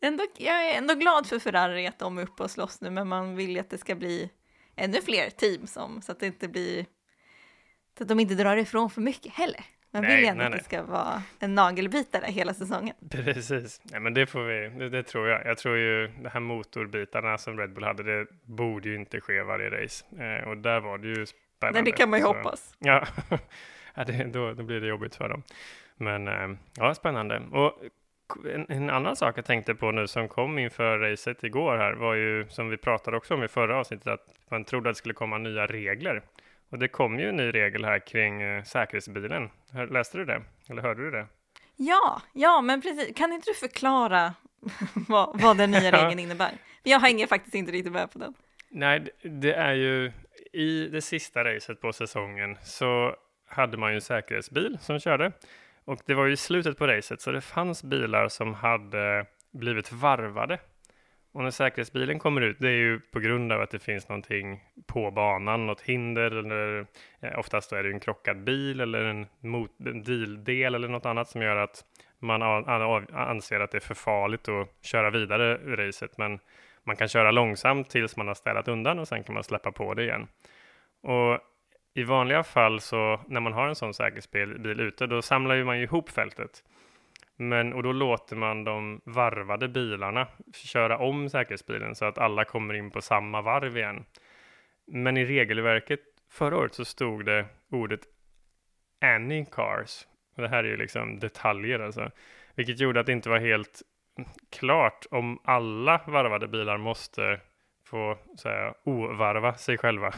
Ändå, 0.00 0.24
jag 0.36 0.70
är 0.70 0.78
ändå 0.78 0.94
glad 0.94 1.26
för 1.26 1.38
Ferrari 1.38 1.86
att 1.86 1.98
de 1.98 2.18
är 2.18 2.22
uppe 2.22 2.42
och 2.42 2.50
slåss 2.50 2.80
nu, 2.80 2.90
men 2.90 3.08
man 3.08 3.36
vill 3.36 3.50
ju 3.50 3.58
att 3.58 3.70
det 3.70 3.78
ska 3.78 3.94
bli 3.94 4.30
ännu 4.84 5.02
fler 5.02 5.30
team 5.30 5.66
som, 5.66 6.02
så 6.02 6.12
att 6.12 6.20
det 6.20 6.26
inte 6.26 6.48
blir, 6.48 6.86
så 7.98 8.02
att 8.04 8.08
de 8.08 8.20
inte 8.20 8.34
drar 8.34 8.56
ifrån 8.56 8.90
för 8.90 9.00
mycket 9.00 9.32
heller. 9.32 9.64
Man 9.94 10.06
vill 10.06 10.22
gärna 10.22 10.46
att 10.46 10.52
det 10.52 10.64
ska 10.64 10.82
vara 10.82 11.22
en 11.38 11.54
nagelbitare 11.54 12.26
hela 12.26 12.54
säsongen. 12.54 12.96
Precis, 13.10 13.80
nej, 13.84 14.00
men 14.00 14.14
det 14.14 14.26
får 14.26 14.44
vi, 14.44 14.78
det, 14.78 14.88
det, 14.88 15.02
tror 15.02 15.28
jag. 15.28 15.46
Jag 15.46 15.58
tror 15.58 15.76
ju 15.76 16.06
de 16.22 16.28
här 16.28 16.40
motorbitarna 16.40 17.38
som 17.38 17.58
Red 17.58 17.72
Bull 17.72 17.84
hade, 17.84 18.02
det 18.02 18.26
borde 18.44 18.88
ju 18.88 18.96
inte 18.96 19.20
ske 19.20 19.42
varje 19.42 19.70
race. 19.70 20.04
Eh, 20.24 20.48
och 20.48 20.56
där 20.56 20.80
var 20.80 20.98
det 20.98 21.08
ju 21.08 21.26
spännande. 21.26 21.80
Nej, 21.80 21.92
det 21.92 21.96
kan 21.96 22.10
man 22.10 22.18
ju 22.18 22.24
så, 22.24 22.34
hoppas. 22.34 22.76
Ja, 22.78 23.06
ja 23.94 24.04
det, 24.04 24.24
då, 24.24 24.52
då 24.52 24.62
blir 24.62 24.80
det 24.80 24.86
jobbigt 24.86 25.14
för 25.14 25.28
dem. 25.28 25.42
Men 25.96 26.28
eh, 26.28 26.58
ja, 26.76 26.94
spännande. 26.94 27.42
Och 27.52 27.82
en, 28.54 28.66
en, 28.68 28.90
annan 28.90 29.16
sak 29.16 29.38
jag 29.38 29.44
tänkte 29.44 29.74
på 29.74 29.90
nu 29.90 30.06
som 30.06 30.28
kom 30.28 30.58
inför 30.58 30.98
racet 30.98 31.44
igår 31.44 31.76
här 31.76 31.92
var 31.92 32.14
ju 32.14 32.46
som 32.48 32.68
vi 32.68 32.76
pratade 32.76 33.16
också 33.16 33.34
om 33.34 33.44
i 33.44 33.48
förra 33.48 33.76
avsnittet 33.76 34.06
att 34.06 34.26
man 34.50 34.64
trodde 34.64 34.90
att 34.90 34.94
det 34.94 34.98
skulle 34.98 35.14
komma 35.14 35.38
nya 35.38 35.66
regler. 35.66 36.22
Och 36.70 36.78
det 36.78 36.88
kom 36.88 37.18
ju 37.18 37.28
en 37.28 37.36
ny 37.36 37.50
regel 37.50 37.84
här 37.84 37.98
kring 37.98 38.42
eh, 38.42 38.62
säkerhetsbilen. 38.62 39.50
Läste 39.90 40.18
du 40.18 40.24
det? 40.24 40.42
Eller 40.68 40.82
hörde 40.82 41.04
du 41.04 41.10
det? 41.10 41.26
Ja, 41.76 42.22
ja, 42.32 42.60
men 42.60 42.82
precis. 42.82 43.16
Kan 43.16 43.32
inte 43.32 43.50
du 43.50 43.54
förklara 43.54 44.34
vad, 45.08 45.40
vad 45.40 45.56
den 45.56 45.70
nya 45.70 45.90
regeln 46.02 46.18
innebär? 46.18 46.52
Jag 46.82 47.00
hänger 47.00 47.26
faktiskt 47.26 47.54
inte 47.54 47.72
riktigt 47.72 47.92
med 47.92 48.12
på 48.12 48.18
den. 48.18 48.34
Nej, 48.70 49.08
det 49.22 49.54
är 49.54 49.72
ju 49.72 50.12
i 50.52 50.88
det 50.88 51.02
sista 51.02 51.44
racet 51.44 51.80
på 51.80 51.92
säsongen 51.92 52.56
så 52.62 53.16
hade 53.46 53.76
man 53.76 53.90
ju 53.90 53.94
en 53.94 54.00
säkerhetsbil 54.00 54.78
som 54.80 55.00
körde 55.00 55.32
och 55.84 56.00
det 56.06 56.14
var 56.14 56.26
ju 56.26 56.36
slutet 56.36 56.78
på 56.78 56.86
racet 56.86 57.20
så 57.20 57.32
det 57.32 57.40
fanns 57.40 57.84
bilar 57.84 58.28
som 58.28 58.54
hade 58.54 59.26
blivit 59.52 59.92
varvade 59.92 60.58
och 61.32 61.42
när 61.42 61.50
säkerhetsbilen 61.50 62.18
kommer 62.18 62.40
ut, 62.40 62.56
det 62.60 62.68
är 62.68 62.76
ju 62.76 63.00
på 63.00 63.20
grund 63.20 63.52
av 63.52 63.60
att 63.60 63.70
det 63.70 63.78
finns 63.78 64.08
någonting 64.08 64.64
på 64.86 65.10
banan, 65.10 65.66
något 65.66 65.80
hinder 65.80 66.30
eller 66.30 66.86
eh, 67.20 67.38
oftast 67.38 67.72
är 67.72 67.82
det 67.82 67.90
en 67.90 68.00
krockad 68.00 68.44
bil 68.44 68.80
eller 68.80 69.04
en, 69.04 69.26
mot, 69.40 69.70
en 69.80 70.02
bildel 70.02 70.74
eller 70.74 70.88
något 70.88 71.06
annat 71.06 71.28
som 71.28 71.42
gör 71.42 71.56
att 71.56 71.84
man 72.18 72.42
anser 73.12 73.60
att 73.60 73.70
det 73.70 73.78
är 73.78 73.80
för 73.80 73.94
farligt 73.94 74.48
att 74.48 74.68
köra 74.82 75.10
vidare 75.10 75.76
racet. 75.76 76.18
Men 76.18 76.38
man 76.84 76.96
kan 76.96 77.08
köra 77.08 77.30
långsamt 77.30 77.90
tills 77.90 78.16
man 78.16 78.28
har 78.28 78.34
städat 78.34 78.68
undan 78.68 78.98
och 78.98 79.08
sen 79.08 79.24
kan 79.24 79.34
man 79.34 79.44
släppa 79.44 79.72
på 79.72 79.94
det 79.94 80.02
igen. 80.02 80.28
Och 81.02 81.38
i 81.94 82.02
vanliga 82.02 82.42
fall 82.42 82.80
så 82.80 83.20
när 83.26 83.40
man 83.40 83.52
har 83.52 83.68
en 83.68 83.74
sån 83.74 83.94
säkerhetsbil 83.94 84.80
ute, 84.80 85.06
då 85.06 85.22
samlar 85.22 85.54
ju 85.54 85.64
man 85.64 85.78
ju 85.78 85.84
ihop 85.84 86.10
fältet. 86.10 86.64
Men, 87.36 87.72
och 87.72 87.82
då 87.82 87.92
låter 87.92 88.36
man 88.36 88.64
de 88.64 89.00
varvade 89.04 89.68
bilarna 89.68 90.26
köra 90.54 90.98
om 90.98 91.28
säkerhetsbilen 91.28 91.94
så 91.94 92.04
att 92.04 92.18
alla 92.18 92.44
kommer 92.44 92.74
in 92.74 92.90
på 92.90 93.00
samma 93.02 93.42
varv 93.42 93.76
igen. 93.76 94.04
Men 94.86 95.16
i 95.16 95.24
regelverket 95.24 96.00
förra 96.30 96.56
året 96.56 96.74
så 96.74 96.84
stod 96.84 97.24
det 97.24 97.46
ordet 97.70 98.00
any 99.00 99.44
cars. 99.44 100.06
Och 100.36 100.42
det 100.42 100.48
här 100.48 100.64
är 100.64 100.68
ju 100.68 100.76
liksom 100.76 101.18
detaljer 101.18 101.78
alltså. 101.80 102.10
Vilket 102.54 102.80
gjorde 102.80 103.00
att 103.00 103.06
det 103.06 103.12
inte 103.12 103.28
var 103.28 103.38
helt 103.38 103.82
klart 104.50 105.06
om 105.10 105.38
alla 105.44 106.00
varvade 106.06 106.48
bilar 106.48 106.78
måste 106.78 107.40
få 107.86 108.18
säga, 108.38 108.74
ovarva 108.84 109.54
sig 109.54 109.78
själva. 109.78 110.14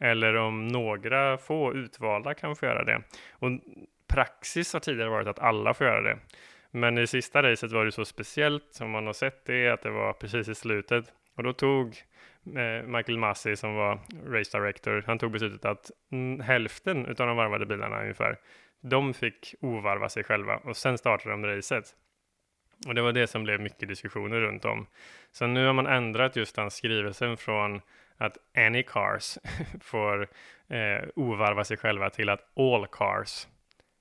Eller 0.00 0.34
om 0.34 0.68
några 0.68 1.38
få 1.38 1.74
utvalda 1.74 2.34
kan 2.34 2.56
få 2.56 2.66
göra 2.66 2.84
det. 2.84 3.02
Och 3.30 3.50
praxis 4.08 4.72
har 4.72 4.80
tidigare 4.80 5.10
varit 5.10 5.28
att 5.28 5.38
alla 5.38 5.74
får 5.74 5.86
göra 5.86 6.02
det. 6.02 6.18
Men 6.70 6.98
i 6.98 7.06
sista 7.06 7.42
racet 7.42 7.72
var 7.72 7.84
det 7.84 7.92
så 7.92 8.04
speciellt 8.04 8.66
som 8.70 8.90
man 8.90 9.06
har 9.06 9.12
sett 9.12 9.44
det, 9.44 9.68
att 9.68 9.82
det 9.82 9.90
var 9.90 10.12
precis 10.12 10.48
i 10.48 10.54
slutet. 10.54 11.04
Och 11.36 11.42
då 11.42 11.52
tog 11.52 11.96
eh, 12.56 12.86
Michael 12.86 13.18
Massey 13.18 13.56
som 13.56 13.74
var 13.74 13.98
race 14.26 14.58
director, 14.58 15.04
han 15.06 15.18
tog 15.18 15.30
beslutet 15.30 15.64
att 15.64 15.90
hälften 16.42 17.06
av 17.06 17.14
de 17.14 17.36
varvade 17.36 17.66
bilarna 17.66 18.00
ungefär, 18.00 18.38
de 18.80 19.14
fick 19.14 19.54
ovarva 19.60 20.08
sig 20.08 20.24
själva 20.24 20.56
och 20.56 20.76
sen 20.76 20.98
startade 20.98 21.30
de 21.30 21.46
racet. 21.46 21.84
Och 22.86 22.94
det 22.94 23.02
var 23.02 23.12
det 23.12 23.26
som 23.26 23.44
blev 23.44 23.60
mycket 23.60 23.88
diskussioner 23.88 24.40
runt 24.40 24.64
om. 24.64 24.86
Så 25.32 25.46
nu 25.46 25.66
har 25.66 25.72
man 25.72 25.86
ändrat 25.86 26.36
just 26.36 26.56
den 26.56 26.70
skrivelsen 26.70 27.36
från 27.36 27.80
att 28.18 28.36
any 28.56 28.82
cars 28.82 29.38
får 29.80 30.28
eh, 30.68 31.08
ovarva 31.16 31.64
sig 31.64 31.76
själva 31.76 32.10
till 32.10 32.28
att 32.28 32.58
all 32.58 32.86
cars 32.86 33.46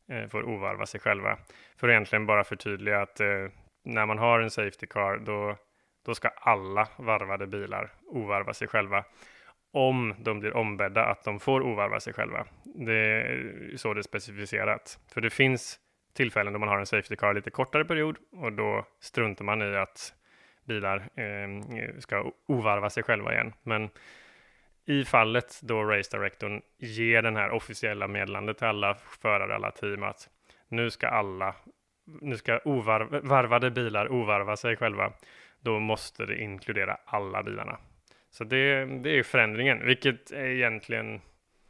eh, 0.10 0.28
får 0.28 0.44
ovarva 0.44 0.86
sig 0.86 1.00
själva. 1.00 1.38
För 1.78 1.88
att 1.88 1.92
egentligen 1.92 2.26
bara 2.26 2.44
förtydliga 2.44 3.02
att 3.02 3.20
eh, 3.20 3.48
när 3.84 4.06
man 4.06 4.18
har 4.18 4.40
en 4.40 4.52
Safety 4.52 4.88
Car 4.88 5.18
då, 5.18 5.58
då 6.06 6.16
ska 6.16 6.28
alla 6.28 6.88
varvade 6.98 7.48
bilar 7.48 7.92
ovarva 8.08 8.54
sig 8.54 8.68
själva 8.68 9.06
om 9.74 10.16
de 10.20 10.40
blir 10.40 10.58
ombedda 10.58 11.06
att 11.06 11.24
de 11.24 11.40
får 11.40 11.62
ovarva 11.62 12.00
sig 12.00 12.14
själva. 12.14 12.46
Det 12.64 12.94
är 12.94 13.78
så 13.78 13.94
det 13.94 14.00
är 14.00 14.02
specificerat. 14.02 15.00
För 15.14 15.22
det 15.22 15.30
finns 15.30 15.80
tillfällen 16.14 16.54
då 16.54 16.60
man 16.60 16.70
har 16.70 16.80
en 16.80 16.86
Safety 16.86 17.16
Car 17.16 17.34
lite 17.34 17.52
kortare 17.52 17.86
period 17.86 18.18
och 18.32 18.54
då 18.54 18.86
struntar 19.02 19.46
man 19.46 19.62
i 19.62 19.76
att 19.76 20.14
bilar 20.66 21.10
eh, 21.16 21.98
ska 22.00 22.32
ovarva 22.48 22.90
sig 22.90 23.04
själva 23.04 23.34
igen. 23.34 23.54
Men 23.64 23.90
i 24.86 25.06
fallet 25.06 25.60
då 25.64 25.84
Race 25.84 26.18
Directorn 26.18 26.62
ger 26.78 27.22
den 27.22 27.36
här 27.36 27.52
officiella 27.52 28.08
meddelandet 28.08 28.58
till 28.58 28.68
alla 28.68 28.96
förare, 29.22 29.56
alla 29.56 29.72
team 29.72 30.04
att 30.04 30.30
nu 30.68 30.90
ska 30.90 31.08
alla, 31.08 31.56
nu 32.06 32.38
ska 32.38 32.60
ovarvade 32.66 33.72
bilar 33.72 34.12
ovarva 34.12 34.56
sig 34.56 34.76
själva, 34.76 35.14
då 35.60 35.80
måste 35.80 36.26
det 36.26 36.42
inkludera 36.42 36.98
alla 37.06 37.44
bilarna. 37.44 37.78
Så 38.30 38.44
det, 38.44 38.86
det 38.86 39.20
är 39.20 39.24
förändringen, 39.24 39.86
vilket 39.86 40.32
är 40.32 40.46
egentligen, 40.46 41.22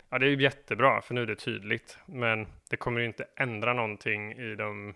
ja 0.10 0.20
det 0.20 0.26
är 0.26 0.42
jättebra, 0.42 1.02
för 1.02 1.14
nu 1.14 1.22
är 1.22 1.26
det 1.26 1.36
tydligt, 1.36 1.98
men 2.06 2.48
det 2.70 2.78
kommer 2.78 3.02
inte 3.02 3.26
ändra 3.36 3.74
någonting 3.74 4.32
i 4.32 4.56
de 4.56 4.94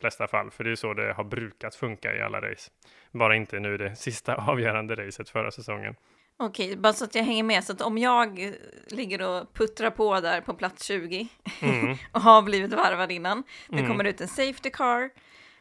flesta 0.00 0.26
fall, 0.26 0.50
för 0.50 0.64
det 0.64 0.70
är 0.70 0.76
så 0.76 0.94
det 0.94 1.12
har 1.12 1.24
brukat 1.24 1.74
funka 1.74 2.16
i 2.16 2.20
alla 2.20 2.40
race. 2.40 2.70
Bara 3.10 3.36
inte 3.36 3.60
nu 3.60 3.76
det 3.76 3.96
sista 3.96 4.34
avgörande 4.34 4.94
racet 4.94 5.28
förra 5.28 5.50
säsongen. 5.50 5.94
Okej, 6.36 6.76
bara 6.76 6.92
så 6.92 7.04
att 7.04 7.14
jag 7.14 7.24
hänger 7.24 7.42
med. 7.42 7.64
Så 7.64 7.72
att 7.72 7.80
om 7.80 7.98
jag 7.98 8.54
ligger 8.86 9.22
och 9.22 9.54
puttrar 9.54 9.90
på 9.90 10.20
där 10.20 10.40
på 10.40 10.54
plats 10.54 10.84
20 10.84 11.28
mm. 11.62 11.96
och 12.12 12.20
har 12.20 12.42
blivit 12.42 12.72
varvad 12.72 13.12
innan, 13.12 13.42
det 13.68 13.76
mm. 13.76 13.90
kommer 13.90 14.04
ut 14.04 14.20
en 14.20 14.28
safety 14.28 14.70
car 14.70 15.10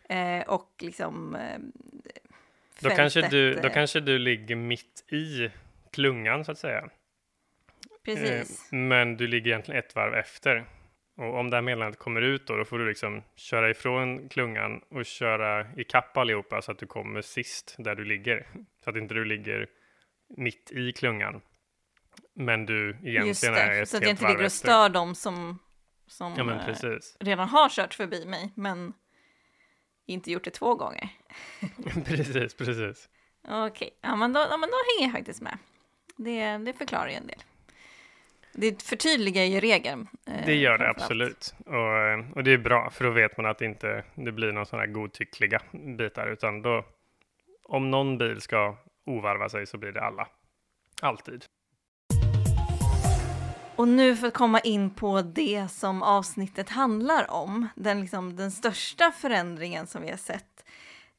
eh, 0.09 0.41
och 0.47 0.69
liksom 0.79 1.35
eh, 1.35 1.59
då 2.79 2.89
kanske, 2.89 3.29
du, 3.29 3.53
då 3.53 3.69
kanske 3.69 3.99
du 3.99 4.19
ligger 4.19 4.55
mitt 4.55 5.03
i 5.11 5.49
klungan 5.91 6.45
så 6.45 6.51
att 6.51 6.57
säga. 6.57 6.89
Precis. 8.05 8.71
Eh, 8.73 8.77
men 8.77 9.17
du 9.17 9.27
ligger 9.27 9.51
egentligen 9.51 9.79
ett 9.79 9.95
varv 9.95 10.13
efter. 10.13 10.65
Och 11.21 11.39
om 11.39 11.49
det 11.49 11.57
här 11.57 11.61
meddelandet 11.61 11.99
kommer 11.99 12.21
ut 12.21 12.47
då, 12.47 12.55
då 12.55 12.65
får 12.65 12.79
du 12.79 12.87
liksom 12.87 13.23
köra 13.35 13.69
ifrån 13.69 14.29
klungan 14.29 14.81
och 14.89 15.05
köra 15.05 15.73
ikapp 15.77 16.17
allihopa 16.17 16.61
så 16.61 16.71
att 16.71 16.79
du 16.79 16.87
kommer 16.87 17.21
sist 17.21 17.75
där 17.77 17.95
du 17.95 18.05
ligger. 18.05 18.47
Så 18.83 18.89
att 18.89 18.95
inte 18.95 19.13
du 19.13 19.25
ligger 19.25 19.67
mitt 20.37 20.71
i 20.71 20.91
klungan. 20.91 21.41
Men 22.33 22.65
du 22.65 22.89
egentligen 22.89 23.27
Just 23.27 23.41
det, 23.41 23.47
är 23.47 23.81
ett 23.81 23.89
så 23.89 23.97
att 23.97 24.03
jag 24.03 24.09
inte 24.09 24.27
ligger 24.27 24.45
och 24.45 24.51
stör 24.51 24.89
dem 24.89 25.15
som, 25.15 25.59
som 26.07 26.33
Ja, 26.37 26.73
eh, 26.89 26.99
redan 27.19 27.49
har 27.49 27.69
kört 27.69 27.93
förbi 27.93 28.25
mig, 28.25 28.51
men 28.55 28.93
inte 30.05 30.31
gjort 30.31 30.43
det 30.43 30.51
två 30.51 30.75
gånger. 30.75 31.09
precis, 32.05 32.53
precis. 32.53 33.09
Okej, 33.47 33.99
ja, 34.01 34.15
men 34.15 34.33
då, 34.33 34.39
ja, 34.39 34.57
men 34.57 34.69
då 34.69 34.75
hänger 34.75 35.07
jag 35.07 35.17
faktiskt 35.17 35.41
med. 35.41 35.57
Det, 36.17 36.57
det 36.57 36.73
förklarar 36.73 37.09
ju 37.09 37.15
en 37.15 37.27
del. 37.27 37.43
Det 38.53 38.81
förtydligar 38.81 39.43
ju 39.43 39.59
regeln. 39.59 40.07
eh, 40.27 40.45
Det 40.45 40.55
gör 40.55 40.77
det 40.77 40.89
absolut. 40.89 41.53
Och, 41.65 41.97
eh, 41.97 42.31
och 42.35 42.43
det 42.43 42.51
är 42.51 42.57
bra, 42.57 42.89
för 42.89 43.03
då 43.03 43.11
vet 43.11 43.37
man 43.37 43.45
att 43.45 43.61
inte 43.61 44.03
det 44.15 44.31
blir 44.31 44.51
några 44.51 44.65
sådana 44.65 44.85
här 44.85 44.93
godtyckliga 44.93 45.61
bitar, 45.97 46.27
utan 46.27 46.61
då, 46.61 46.85
om 47.63 47.91
någon 47.91 48.17
bil 48.17 48.41
ska 48.41 48.75
ovarva 49.05 49.49
sig 49.49 49.67
så 49.67 49.77
blir 49.77 49.91
det 49.91 50.01
alla. 50.01 50.27
Alltid. 51.01 51.45
Och 53.75 53.87
nu 53.87 54.15
för 54.15 54.27
att 54.27 54.33
komma 54.33 54.59
in 54.59 54.89
på 54.89 55.21
det 55.21 55.67
som 55.71 56.03
avsnittet 56.03 56.69
handlar 56.69 57.31
om, 57.31 57.67
den, 57.75 58.01
liksom, 58.01 58.35
den 58.35 58.51
största 58.51 59.11
förändringen 59.11 59.87
som 59.87 60.01
vi 60.01 60.09
har 60.09 60.17
sett, 60.17 60.65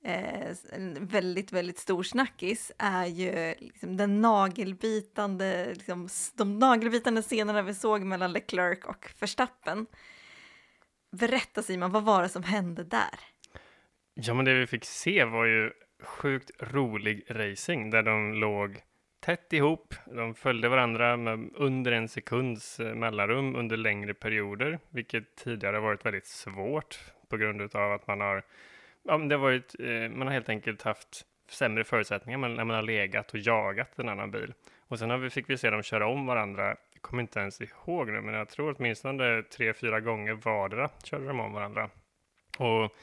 eh, 0.05 0.57
en 0.73 1.07
väldigt, 1.07 1.53
väldigt 1.53 1.79
stor 1.79 2.03
snackis, 2.03 2.73
är 2.79 3.07
ju 3.07 3.55
liksom 3.59 3.97
den 3.97 4.21
nagelbitande, 4.21 5.75
liksom, 5.75 6.09
de 6.35 6.59
nagelbitande 6.59 7.23
scenerna 7.23 7.63
vi 7.63 7.75
såg 7.75 8.03
mellan 8.03 8.33
Leclerc 8.33 8.85
och 8.85 9.11
Verstappen. 9.21 9.87
Berätta 11.13 11.63
Simon, 11.63 11.93
vad 11.93 12.05
var 12.05 12.23
det 12.23 12.29
som 12.29 12.43
hände 12.43 12.85
där? 12.85 13.19
Ja, 14.15 14.35
men 14.35 14.45
det 14.45 14.55
vi 14.55 14.67
fick 14.67 14.85
se 14.85 15.25
var 15.25 15.45
ju 15.45 15.73
sjukt 16.03 16.51
rolig 16.61 17.25
racing 17.29 17.91
där 17.91 18.03
de 18.03 18.35
låg 18.35 18.83
tätt 19.21 19.53
ihop. 19.53 19.95
De 20.07 20.35
följde 20.35 20.69
varandra 20.69 21.17
med 21.17 21.51
under 21.55 21.93
en 21.93 22.09
sekunds 22.09 22.81
eh, 22.81 22.95
mellanrum 22.95 23.57
under 23.57 23.77
längre 23.77 24.15
perioder, 24.15 24.79
vilket 24.91 25.37
tidigare 25.37 25.81
varit 25.81 26.07
väldigt 26.07 26.27
svårt 26.27 26.99
på 27.29 27.37
grund 27.37 27.77
av 27.77 27.93
att 27.93 28.07
man 28.07 28.21
har, 28.21 28.43
ja, 29.03 29.19
men 29.19 29.29
det 29.29 29.35
har 29.35 29.43
varit, 29.43 29.75
eh, 29.79 30.09
man 30.11 30.27
har 30.27 30.35
helt 30.35 30.49
enkelt 30.49 30.83
haft 30.83 31.27
sämre 31.49 31.85
förutsättningar 31.85 32.39
när 32.39 32.65
man 32.65 32.77
har 32.77 32.83
legat 32.83 33.35
och 33.35 33.39
jagat 33.39 33.99
en 33.99 34.09
annan 34.09 34.31
bil. 34.31 34.55
Och 34.89 34.99
sen 34.99 35.11
har 35.11 35.19
vi, 35.19 35.31
fick 35.31 35.51
vi 35.51 35.59
se 35.59 35.71
dem 35.71 35.83
köra 35.83 36.07
om 36.07 36.27
varandra. 36.27 36.77
Jag 36.93 37.03
kommer 37.03 37.23
inte 37.23 37.41
ens 37.41 37.61
ihåg 37.61 38.09
nu, 38.09 38.21
men 38.21 38.35
jag 38.35 38.49
tror 38.49 38.75
åtminstone 38.79 39.43
tre, 39.43 39.73
fyra 39.73 40.01
gånger 40.01 40.33
vardera 40.33 40.91
körde 41.05 41.27
de 41.27 41.41
om 41.41 41.53
varandra. 41.53 41.91
Och 42.59 42.97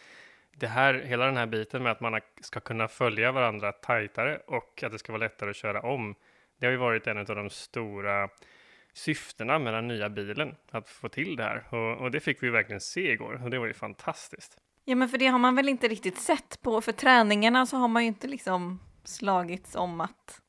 det 0.51 0.67
här, 0.67 0.93
hela 0.93 1.25
den 1.25 1.37
här 1.37 1.45
biten 1.45 1.83
med 1.83 1.91
att 1.91 1.99
man 1.99 2.19
ska 2.41 2.59
kunna 2.59 2.87
följa 2.87 3.31
varandra 3.31 3.71
tajtare 3.71 4.41
och 4.47 4.83
att 4.83 4.91
det 4.91 4.99
ska 4.99 5.11
vara 5.11 5.19
lättare 5.19 5.49
att 5.49 5.55
köra 5.55 5.81
om. 5.81 6.15
Det 6.59 6.65
har 6.65 6.71
ju 6.71 6.77
varit 6.77 7.07
en 7.07 7.17
av 7.17 7.25
de 7.25 7.49
stora 7.49 8.29
syftena 8.93 9.59
med 9.59 9.73
den 9.73 9.87
nya 9.87 10.09
bilen, 10.09 10.55
att 10.71 10.89
få 10.89 11.09
till 11.09 11.35
det 11.35 11.43
här. 11.43 11.73
Och, 11.73 12.01
och 12.01 12.11
det 12.11 12.19
fick 12.19 12.43
vi 12.43 12.49
verkligen 12.49 12.81
se 12.81 13.11
igår 13.11 13.41
och 13.43 13.49
det 13.49 13.59
var 13.59 13.65
ju 13.65 13.73
fantastiskt. 13.73 14.57
Ja, 14.89 14.95
men 14.95 15.09
för 15.09 15.17
det 15.17 15.27
har 15.27 15.39
man 15.39 15.55
väl 15.55 15.69
inte 15.69 15.87
riktigt 15.87 16.17
sett 16.17 16.61
på, 16.61 16.81
för 16.81 16.91
träningarna 16.91 17.65
så 17.65 17.77
har 17.77 17.87
man 17.87 18.01
ju 18.03 18.07
inte 18.07 18.27
liksom 18.27 18.79
slagits 19.03 19.75
om 19.75 20.01
att 20.01 20.41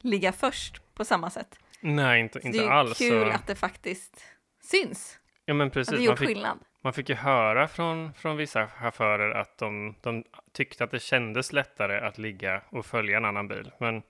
ligga 0.00 0.32
först 0.32 0.94
på 0.94 1.04
samma 1.04 1.30
sätt. 1.30 1.58
Nej, 1.80 2.20
inte, 2.20 2.40
Så 2.40 2.46
inte 2.46 2.58
det 2.58 2.64
är 2.64 2.66
ju 2.66 2.72
alls. 2.72 2.98
kul 2.98 3.28
så- 3.30 3.34
att 3.34 3.46
det 3.46 3.54
faktiskt 3.54 4.24
syns, 4.62 5.18
ja, 5.44 5.54
men 5.54 5.66
att 5.66 5.72
precis. 5.72 5.90
det 5.90 5.96
Man 5.96 6.04
gjort 6.04 6.18
fick, 6.18 6.28
skillnad. 6.28 6.58
man 6.82 6.92
fick 6.92 7.08
ju 7.08 7.14
höra 7.14 7.68
från, 7.68 8.14
från 8.14 8.36
vissa 8.36 8.66
chaufförer 8.66 9.30
att 9.30 9.58
de, 9.58 9.94
de 10.00 10.24
tyckte 10.52 10.84
att 10.84 10.90
det 10.90 11.00
kändes 11.00 11.52
lättare 11.52 11.98
att 12.06 12.18
ligga 12.18 12.62
och 12.70 12.86
följa 12.86 13.16
en 13.16 13.24
annan 13.24 13.48
bil. 13.48 13.70
Men 13.80 14.02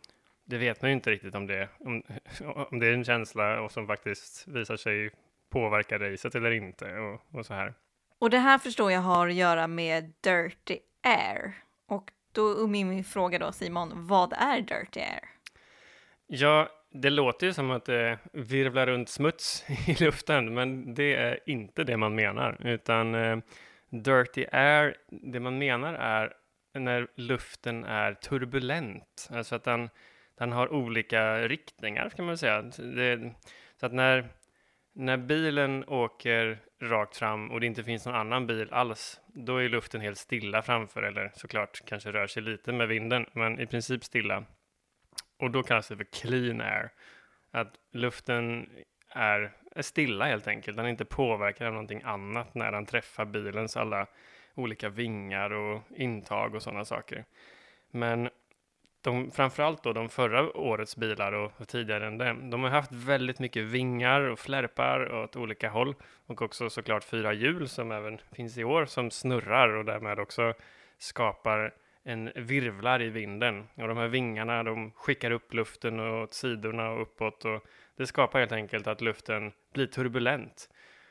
det 0.45 0.59
vet 0.59 0.83
man 0.83 0.91
ju 0.91 0.95
inte 0.97 1.11
riktigt 1.11 1.35
om 1.35 1.47
det, 1.47 1.69
om, 1.81 2.03
om 2.71 2.79
det 2.79 2.87
är 2.87 2.93
en 2.93 3.05
känsla 3.05 3.61
och 3.61 3.73
som 3.73 3.87
faktiskt 3.87 4.49
visar 4.49 4.77
sig 4.77 5.11
påverka 5.51 5.99
racet 5.99 6.35
eller 6.35 6.51
inte 6.51 6.99
och, 6.99 7.39
och 7.39 7.47
så 7.47 7.55
här. 7.55 7.75
Och 8.25 8.31
det 8.31 8.39
här 8.39 8.59
förstår 8.59 8.93
jag 8.93 9.01
har 9.01 9.29
att 9.29 9.35
göra 9.35 9.67
med 9.67 10.13
Dirty 10.21 10.79
Air. 11.03 11.53
Och 11.89 12.11
då 12.33 12.63
är 12.63 12.67
min, 12.67 13.05
fråga 13.05 13.39
då 13.39 13.53
Simon, 13.53 14.07
vad 14.07 14.33
är 14.33 14.61
Dirty 14.61 15.01
Air? 15.01 15.25
Ja, 16.27 16.69
det 16.91 17.11
låter 17.11 17.47
ju 17.47 17.53
som 17.53 17.71
att 17.71 17.85
det 17.85 18.19
virvlar 18.33 18.87
runt 18.87 19.09
smuts 19.09 19.65
i 19.87 20.05
luften, 20.05 20.55
men 20.55 20.95
det 20.95 21.15
är 21.15 21.41
inte 21.47 21.85
det 21.85 21.97
man 21.97 22.15
menar, 22.15 22.67
utan 22.67 23.15
eh, 23.15 23.39
dirty 23.91 24.47
air, 24.53 24.97
det 25.11 25.41
man 25.41 25.59
menar 25.59 25.95
är 25.95 26.33
när 26.75 27.09
luften 27.15 27.85
är 27.85 28.15
turbulent, 28.15 29.29
alltså 29.33 29.55
att 29.55 29.65
den, 29.65 29.91
den 30.39 30.53
har 30.53 30.73
olika 30.73 31.49
riktningar 31.49 32.11
kan 32.17 32.25
man 32.25 32.39
säga. 32.39 32.63
Det, 32.63 33.33
så 33.81 33.87
att 33.87 33.93
när, 33.93 34.29
när 34.95 35.17
bilen 35.17 35.85
åker 35.85 36.59
rakt 36.85 37.17
fram 37.17 37.51
och 37.51 37.61
det 37.61 37.67
inte 37.67 37.85
finns 37.85 38.07
någon 38.07 38.15
annan 38.15 38.47
bil 38.47 38.69
alls, 38.73 39.21
då 39.27 39.57
är 39.57 39.69
luften 39.69 40.01
helt 40.01 40.19
stilla 40.19 40.63
framför, 40.63 41.03
eller 41.03 41.33
såklart 41.35 41.83
kanske 41.87 42.13
rör 42.13 42.27
sig 42.27 42.43
lite 42.43 42.73
med 42.73 42.89
vinden, 42.89 43.27
men 43.33 43.61
i 43.61 43.67
princip 43.67 44.05
stilla. 44.05 44.45
Och 45.39 45.51
då 45.51 45.63
kallas 45.63 45.89
det 45.89 45.97
för 45.97 46.05
clean 46.05 46.61
air. 46.61 46.91
Att 47.51 47.75
luften 47.93 48.71
är, 49.09 49.53
är 49.75 49.83
stilla 49.83 50.25
helt 50.25 50.49
enkelt. 50.49 50.77
Den 50.77 50.87
är 50.87 50.91
inte 50.91 51.05
påverkad 51.05 51.67
av 51.67 51.73
någonting 51.73 52.03
annat 52.05 52.55
när 52.55 52.73
den 52.73 52.87
träffar 52.87 53.25
bilens 53.25 53.77
alla 53.77 54.07
olika 54.55 54.89
vingar 54.89 55.53
och 55.53 55.83
intag 55.97 56.55
och 56.55 56.63
sådana 56.63 56.85
saker. 56.85 57.25
Men 57.91 58.31
de, 59.05 59.31
framförallt 59.31 59.83
då 59.83 59.93
de 59.93 60.09
förra 60.09 60.57
årets 60.57 60.97
bilar 60.97 61.33
och, 61.33 61.53
och 61.57 61.69
tidigare 61.69 62.07
än 62.07 62.19
dem 62.19 62.51
de 62.51 62.63
har 62.63 62.71
haft 62.71 62.93
väldigt 62.93 63.39
mycket 63.39 63.65
vingar 63.65 64.21
och 64.21 64.39
flärpar 64.39 65.15
åt 65.15 65.37
olika 65.37 65.71
håll. 65.71 65.95
Och 66.27 66.43
också 66.43 66.71
såklart 66.71 67.05
fyra 67.05 67.33
hjul 67.33 67.69
som 67.69 67.93
även 67.93 68.19
finns 68.33 68.59
i 68.59 68.65
år 68.65 68.85
som 68.85 69.11
snurrar 69.11 69.69
och 69.69 69.85
därmed 69.85 70.19
också 70.21 70.55
skapar 70.99 71.75
en 72.05 72.33
virvlar 72.35 73.03
i 73.03 73.09
vinden. 73.09 73.69
Och 73.75 73.89
de 73.89 73.97
här 73.97 74.09
vingarna 74.09 74.63
de 74.63 74.91
skickar 74.91 75.31
upp 75.31 75.55
luften 75.55 76.01
åt 76.01 76.35
sidorna 76.35 76.91
och 76.91 77.03
uppåt 77.03 77.45
och 77.45 77.65
det 77.97 78.07
skapar 78.07 78.39
helt 78.39 78.53
enkelt 78.53 78.87
att 78.87 79.01
luften 79.01 79.53
blir 79.73 79.87
turbulent. 79.87 80.69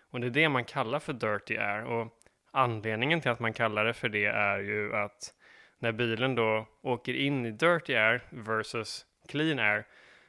Och 0.10 0.20
det 0.20 0.28
är 0.28 0.32
det 0.32 0.50
man 0.50 0.66
kallar 0.66 1.00
för 1.00 1.14
dirty 1.14 1.58
air. 1.58 1.84
Och 1.84 2.08
anledningen 2.52 3.22
till 3.22 3.32
att 3.32 3.40
man 3.40 3.54
kallar 3.54 3.86
det 3.86 3.94
för 3.94 4.10
det 4.10 4.26
är 4.26 4.60
ju 4.60 4.96
att 4.96 5.34
när 5.84 5.92
bilen 5.92 6.36
då 6.36 6.68
åker 6.82 7.14
in 7.14 7.46
i 7.46 7.52
dirty 7.52 7.96
air 7.96 8.22
versus 8.30 9.06
clean 9.28 9.60
air 9.60 9.86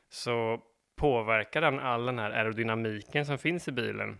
så 0.09 0.63
påverkar 0.97 1.61
den 1.61 1.79
all 1.79 2.07
den 2.07 2.19
här 2.19 2.31
aerodynamiken 2.31 3.27
som 3.27 3.39
finns 3.39 3.69
i 3.69 3.73
bilen 3.73 4.19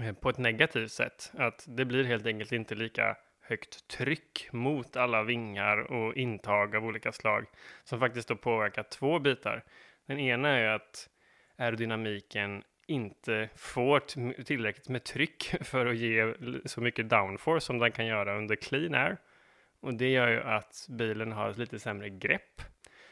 eh, 0.00 0.12
på 0.12 0.30
ett 0.30 0.38
negativt 0.38 0.92
sätt. 0.92 1.32
Att 1.34 1.64
det 1.68 1.84
blir 1.84 2.04
helt 2.04 2.26
enkelt 2.26 2.52
inte 2.52 2.74
lika 2.74 3.16
högt 3.40 3.88
tryck 3.88 4.48
mot 4.52 4.96
alla 4.96 5.22
vingar 5.22 5.78
och 5.78 6.14
intag 6.14 6.76
av 6.76 6.84
olika 6.84 7.12
slag 7.12 7.44
som 7.84 8.00
faktiskt 8.00 8.28
då 8.28 8.36
påverkar 8.36 8.82
två 8.82 9.18
bitar. 9.18 9.64
Den 10.06 10.18
ena 10.18 10.48
är 10.48 10.68
att 10.68 11.08
aerodynamiken 11.56 12.62
inte 12.86 13.48
får 13.56 14.00
tillräckligt 14.44 14.88
med 14.88 15.04
tryck 15.04 15.54
för 15.60 15.86
att 15.86 15.96
ge 15.96 16.34
så 16.64 16.80
mycket 16.80 17.08
downforce 17.08 17.66
som 17.66 17.78
den 17.78 17.92
kan 17.92 18.06
göra 18.06 18.38
under 18.38 18.56
clean 18.56 18.94
air. 18.94 19.18
Och 19.84 19.94
det 19.94 20.08
gör 20.08 20.28
ju 20.28 20.42
att 20.42 20.86
bilen 20.88 21.32
har 21.32 21.50
ett 21.50 21.58
lite 21.58 21.78
sämre 21.78 22.10
grepp. 22.10 22.62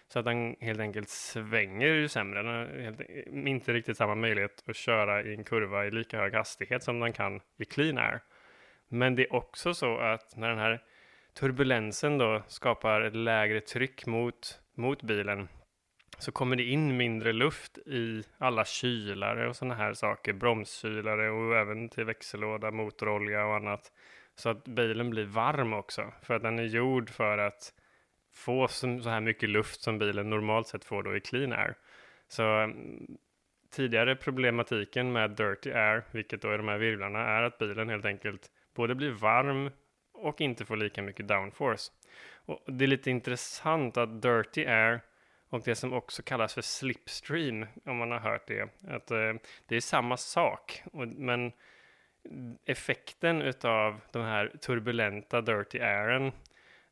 Så 0.09 0.19
att 0.19 0.25
den 0.25 0.57
helt 0.61 0.81
enkelt 0.81 1.09
svänger 1.09 1.87
ju 1.87 2.09
sämre. 2.09 2.43
Den 2.43 2.53
har 2.53 2.83
helt, 2.83 3.01
e-, 3.01 3.25
inte 3.49 3.73
riktigt 3.73 3.97
samma 3.97 4.15
möjlighet 4.15 4.65
att 4.67 4.77
köra 4.77 5.23
i 5.23 5.35
en 5.35 5.45
kurva 5.45 5.87
i 5.87 5.91
lika 5.91 6.19
hög 6.19 6.35
hastighet 6.35 6.83
som 6.83 7.01
den 7.01 7.13
kan 7.13 7.41
i 7.59 7.65
clean 7.65 7.99
air. 7.99 8.21
Men 8.89 9.15
det 9.15 9.23
är 9.23 9.33
också 9.33 9.75
så 9.75 9.99
att 9.99 10.37
när 10.37 10.49
den 10.49 10.59
här 10.59 10.83
turbulensen 11.35 12.19
då 12.19 12.43
skapar 12.49 13.01
ett 13.01 13.17
lägre 13.17 13.61
tryck 13.61 14.07
mot, 14.07 14.61
mot 14.75 15.03
bilen 15.03 15.49
så 16.19 16.33
kommer 16.33 16.57
det 16.57 16.65
in 16.65 16.97
mindre 16.97 17.33
luft 17.33 17.79
i 17.79 18.23
alla 18.39 18.65
kylare 18.65 19.49
och 19.49 19.57
sådana 19.57 19.75
här 19.75 19.95
saker, 19.95 20.33
bromskylare 20.33 21.31
och 21.31 21.57
även 21.57 21.89
till 21.89 22.05
växellåda, 22.05 22.71
motorolja 22.71 23.47
och 23.47 23.57
annat. 23.57 23.93
Så 24.35 24.49
att 24.49 24.65
bilen 24.65 25.11
blir 25.11 25.25
varm 25.25 25.73
också, 25.73 26.13
för 26.23 26.35
att 26.35 26.43
den 26.43 26.59
är 26.59 26.65
gjord 26.65 27.11
för 27.11 27.39
att 27.39 27.73
få 28.35 28.69
så, 28.69 28.87
här 28.87 29.21
mycket 29.21 29.49
luft 29.49 29.83
som 29.83 29.99
bilen 29.99 30.31
normalt 30.31 30.67
sett 30.67 30.85
får 30.85 31.03
då 31.03 31.17
i 31.17 31.21
clean 31.21 31.53
air. 31.53 31.75
Så 32.29 32.43
mm, 32.43 33.17
tidigare 33.71 34.17
problematiken 34.17 35.13
med 35.13 35.31
dirty 35.31 35.73
air, 35.73 36.05
vilket 36.11 36.43
då 36.43 36.49
är 36.49 36.59
de 36.59 36.69
här 36.69 36.79
virvlarna, 36.79 37.19
är 37.19 37.43
att 37.43 37.59
bilen 37.59 37.89
helt 37.89 38.05
enkelt 38.05 38.51
både 38.75 38.95
blir 38.95 39.11
varm 39.11 39.71
och 40.13 40.41
inte 40.41 40.65
får 40.65 40.77
lika 40.77 41.03
mycket 41.03 41.29
downforce. 41.29 41.93
Och 42.45 42.63
det 42.67 42.85
är 42.85 42.89
lite 42.89 43.11
intressant 43.11 43.97
att 43.97 44.23
dirty 44.23 44.67
air 44.67 45.01
och 45.49 45.63
det 45.65 45.75
som 45.75 45.93
också 45.93 46.23
kallas 46.23 46.55
för 46.55 46.63
slipstream, 46.63 47.67
om 47.85 47.97
man 47.97 48.11
har 48.11 48.19
hört 48.19 48.47
det. 48.47 48.63
Att, 48.89 49.11
eh, 49.11 49.35
det 49.67 49.77
är 49.77 49.81
samma 49.81 50.17
sak, 50.17 50.83
och, 50.93 51.09
men 51.09 51.53
effekten 52.65 53.43
utav 53.43 54.01
de 54.13 54.23
här 54.23 54.53
turbulenta 54.61 55.41
dirty 55.41 55.79
airen 55.79 56.33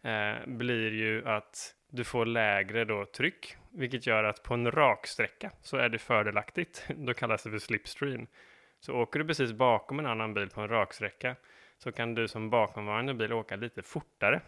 eh, 0.03 0.47
blir 0.47 0.93
ju 0.93 1.29
att 1.29 1.75
du 1.91 2.05
får 2.05 2.27
lägre 2.27 2.85
då 2.85 3.07
tryck, 3.07 3.57
vilket 3.71 4.07
gör 4.07 4.25
att 4.25 4.43
på 4.43 4.55
en 4.55 4.71
raksträcka 4.71 5.51
så 5.63 5.77
är 5.77 5.89
det 5.89 5.99
fördelaktigt. 5.99 6.87
Då 6.97 7.15
kallas 7.15 7.43
det 7.43 7.51
för 7.51 7.59
slipstream. 7.59 8.27
Så 8.81 8.95
åker 8.95 9.19
du 9.19 9.27
precis 9.27 9.53
bakom 9.53 9.99
en 9.99 10.07
annan 10.07 10.35
bil 10.35 10.49
på 10.49 10.61
en 10.61 10.69
raksträcka 10.69 11.37
så 11.79 11.93
kan 11.93 12.15
du 12.15 12.29
som 12.29 12.51
bakomvarande 12.51 13.15
bil 13.15 13.33
åka 13.33 13.57
lite 13.57 13.83
fortare 13.83 14.41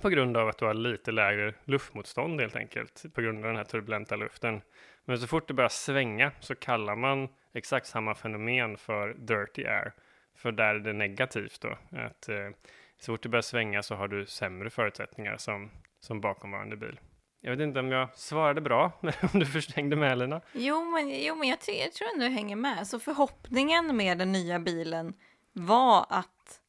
på 0.00 0.08
grund 0.08 0.36
av 0.36 0.48
att 0.48 0.58
du 0.58 0.64
har 0.64 0.74
lite 0.74 1.12
lägre 1.12 1.54
luftmotstånd 1.64 2.40
helt 2.40 2.56
enkelt 2.56 3.04
på 3.14 3.20
grund 3.20 3.38
av 3.38 3.44
den 3.44 3.56
här 3.56 3.64
turbulenta 3.64 4.16
luften. 4.16 4.60
Men 5.04 5.18
så 5.18 5.26
fort 5.26 5.48
det 5.48 5.54
börjar 5.54 5.68
svänga 5.68 6.32
så 6.40 6.54
kallar 6.54 6.96
man 6.96 7.28
exakt 7.52 7.86
samma 7.86 8.14
fenomen 8.14 8.76
för 8.76 9.14
dirty 9.14 9.64
air. 9.64 9.92
För 10.36 10.52
där 10.52 10.74
är 10.74 10.78
det 10.78 10.92
negativt 10.92 11.60
då. 11.60 11.78
Att 11.98 12.28
eh, 12.28 12.50
så 12.98 13.12
fort 13.12 13.22
det 13.22 13.28
börjar 13.28 13.42
svänga 13.42 13.82
så 13.82 13.94
har 13.94 14.08
du 14.08 14.26
sämre 14.26 14.70
förutsättningar 14.70 15.36
som, 15.36 15.70
som 16.00 16.20
bakomvarande 16.20 16.76
bil. 16.76 17.00
Jag 17.40 17.50
vet 17.50 17.60
inte 17.60 17.80
om 17.80 17.90
jag 17.90 18.16
svarade 18.16 18.60
bra, 18.60 18.92
om 19.32 19.40
du 19.40 19.46
förstängde 19.46 19.96
med 19.96 20.12
Elina? 20.12 20.40
Jo, 20.52 20.84
men, 20.84 21.24
jo, 21.24 21.34
men 21.34 21.48
jag, 21.48 21.58
jag 21.66 21.92
tror 21.92 22.08
ändå 22.12 22.24
jag 22.24 22.30
hänger 22.30 22.56
med. 22.56 22.86
Så 22.86 23.00
förhoppningen 23.00 23.96
med 23.96 24.18
den 24.18 24.32
nya 24.32 24.58
bilen 24.58 25.14
var 25.52 26.06
att 26.08 26.60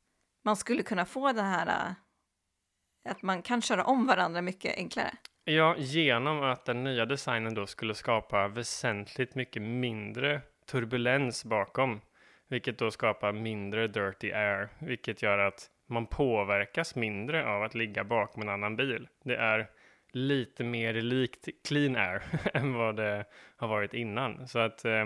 man 0.44 0.56
skulle 0.56 0.84
kunna 0.84 1.06
få 1.06 1.32
det 1.32 1.42
här 1.42 1.68
eh, 1.68 3.12
att 3.12 3.22
man 3.22 3.42
kan 3.42 3.62
köra 3.62 3.84
om 3.84 4.08
varandra 4.08 4.42
mycket 4.42 4.78
enklare. 4.78 5.18
Ja, 5.46 5.76
genom 5.78 6.44
att 6.44 6.66
den 6.66 6.84
nya 6.84 7.06
designen 7.06 7.54
då 7.54 7.68
skulle 7.68 7.96
skapa 7.96 8.48
väsentligt 8.48 9.36
mycket 9.36 9.62
mindre 9.62 10.42
turbulens 10.66 11.46
bakom, 11.46 12.02
vilket 12.48 12.78
då 12.78 12.92
skapar 12.92 13.32
mindre 13.32 13.88
dirty 13.88 14.32
air, 14.32 14.70
vilket 14.80 15.22
gör 15.22 15.38
att 15.38 15.70
man 15.88 16.06
påverkas 16.06 16.96
mindre 16.96 17.46
av 17.48 17.64
att 17.64 17.76
ligga 17.76 18.04
bakom 18.04 18.42
en 18.42 18.50
annan 18.50 18.76
bil. 18.76 19.08
Det 19.24 19.36
är 19.36 19.70
lite 20.12 20.64
mer 20.64 20.94
likt 20.94 21.48
clean 21.68 21.96
air 21.96 22.24
än 22.54 22.74
vad 22.74 22.96
det 22.96 23.26
har 23.56 23.68
varit 23.68 23.94
innan. 23.94 24.48
Så 24.48 24.60
att 24.60 24.86
eh, 24.86 25.06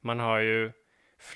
man 0.00 0.20
har 0.20 0.38
ju 0.38 0.72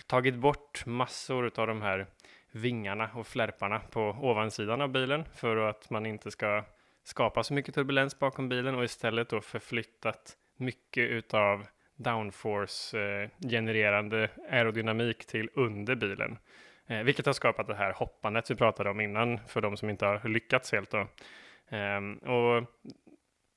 tagit 0.06 0.34
bort 0.34 0.86
massor 0.86 1.52
av 1.60 1.66
de 1.66 1.82
här 1.82 2.06
vingarna 2.52 3.10
och 3.14 3.26
flärparna 3.26 3.80
på 3.90 4.00
ovansidan 4.00 4.80
av 4.80 4.88
bilen 4.88 5.24
för 5.34 5.56
att 5.56 5.90
man 5.90 6.06
inte 6.06 6.30
ska 6.30 6.64
skapat 7.04 7.46
så 7.46 7.54
mycket 7.54 7.74
turbulens 7.74 8.18
bakom 8.18 8.48
bilen 8.48 8.74
och 8.74 8.84
istället 8.84 9.28
då 9.28 9.40
förflyttat 9.40 10.36
mycket 10.56 11.10
utav 11.10 11.66
downforce 11.96 12.98
eh, 12.98 13.30
genererande 13.50 14.30
aerodynamik 14.50 15.26
till 15.26 15.50
under 15.54 15.94
bilen. 15.94 16.38
Eh, 16.86 17.02
vilket 17.02 17.26
har 17.26 17.32
skapat 17.32 17.66
det 17.66 17.74
här 17.74 17.92
hoppandet 17.92 18.50
vi 18.50 18.54
pratade 18.54 18.90
om 18.90 19.00
innan 19.00 19.40
för 19.48 19.60
de 19.60 19.76
som 19.76 19.90
inte 19.90 20.06
har 20.06 20.28
lyckats 20.28 20.72
helt 20.72 20.90
då. 20.90 21.06
Ehm, 21.68 22.14
och 22.14 22.64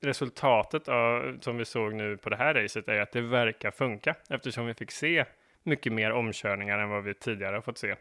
resultatet 0.02 0.88
av, 0.88 1.38
som 1.40 1.56
vi 1.56 1.64
såg 1.64 1.94
nu 1.94 2.16
på 2.16 2.30
det 2.30 2.36
här 2.36 2.54
racet 2.54 2.88
är 2.88 3.00
att 3.00 3.12
det 3.12 3.20
verkar 3.20 3.70
funka 3.70 4.14
eftersom 4.30 4.66
vi 4.66 4.74
fick 4.74 4.90
se 4.90 5.24
mycket 5.62 5.92
mer 5.92 6.12
omkörningar 6.12 6.78
än 6.78 6.88
vad 6.88 7.04
vi 7.04 7.14
tidigare 7.14 7.54
har 7.54 7.62
fått 7.62 7.78
se. 7.78 7.96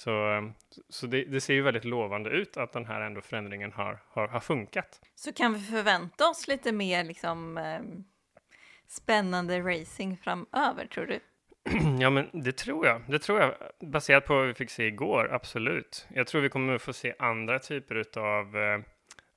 Så, 0.00 0.10
ehm, 0.10 0.52
så 0.88 1.06
det, 1.06 1.24
det, 1.24 1.40
ser 1.40 1.54
ju 1.54 1.62
väldigt 1.62 1.84
lovande 1.84 2.30
ut 2.30 2.56
att 2.56 2.72
den 2.72 2.86
här 2.86 3.00
ändå 3.00 3.20
förändringen 3.20 3.72
har, 3.72 4.02
har, 4.08 4.28
har 4.28 4.40
funkat. 4.40 5.00
Så 5.14 5.32
kan 5.32 5.54
vi 5.54 5.60
förvänta 5.60 6.28
oss 6.28 6.48
lite 6.48 6.72
mer 6.72 7.04
liksom, 7.04 7.58
eh, 7.58 7.80
spännande 8.88 9.60
racing 9.60 10.20
framöver, 10.22 10.86
tror 10.86 11.06
du? 11.06 11.20
Ja, 12.00 12.10
men 12.10 12.28
det 12.32 12.52
tror 12.52 12.86
jag. 12.86 13.02
Det 13.08 13.18
tror 13.18 13.40
jag, 13.40 13.54
baserat 13.80 14.26
på 14.26 14.34
vad 14.34 14.46
vi 14.46 14.54
fick 14.54 14.70
se 14.70 14.86
igår, 14.86 15.28
absolut. 15.32 16.06
Jag 16.14 16.26
tror 16.26 16.40
vi 16.40 16.48
kommer 16.48 16.78
få 16.78 16.92
se 16.92 17.14
andra 17.18 17.58
typer 17.58 18.18
av, 18.18 18.56
eh, 18.56 18.80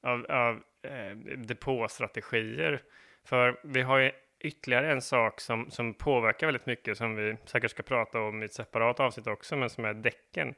av, 0.02 0.26
av 0.30 0.62
eh, 0.84 1.17
depåstrategier. 1.38 2.82
För 3.26 3.60
vi 3.63 3.82
har 3.82 3.97
ju 3.97 4.12
ytterligare 4.43 4.91
en 4.91 5.01
sak 5.01 5.41
som, 5.41 5.71
som 5.71 5.93
påverkar 5.93 6.47
väldigt 6.47 6.65
mycket, 6.65 6.97
som 6.97 7.15
vi 7.15 7.38
säkert 7.45 7.71
ska 7.71 7.84
prata 7.84 8.21
om 8.21 8.41
i 8.41 8.45
ett 8.45 8.53
separat 8.53 8.99
avsnitt 8.99 9.27
också, 9.27 9.56
men 9.56 9.69
som 9.69 9.86
är 9.86 9.93
däcken. 9.93 10.56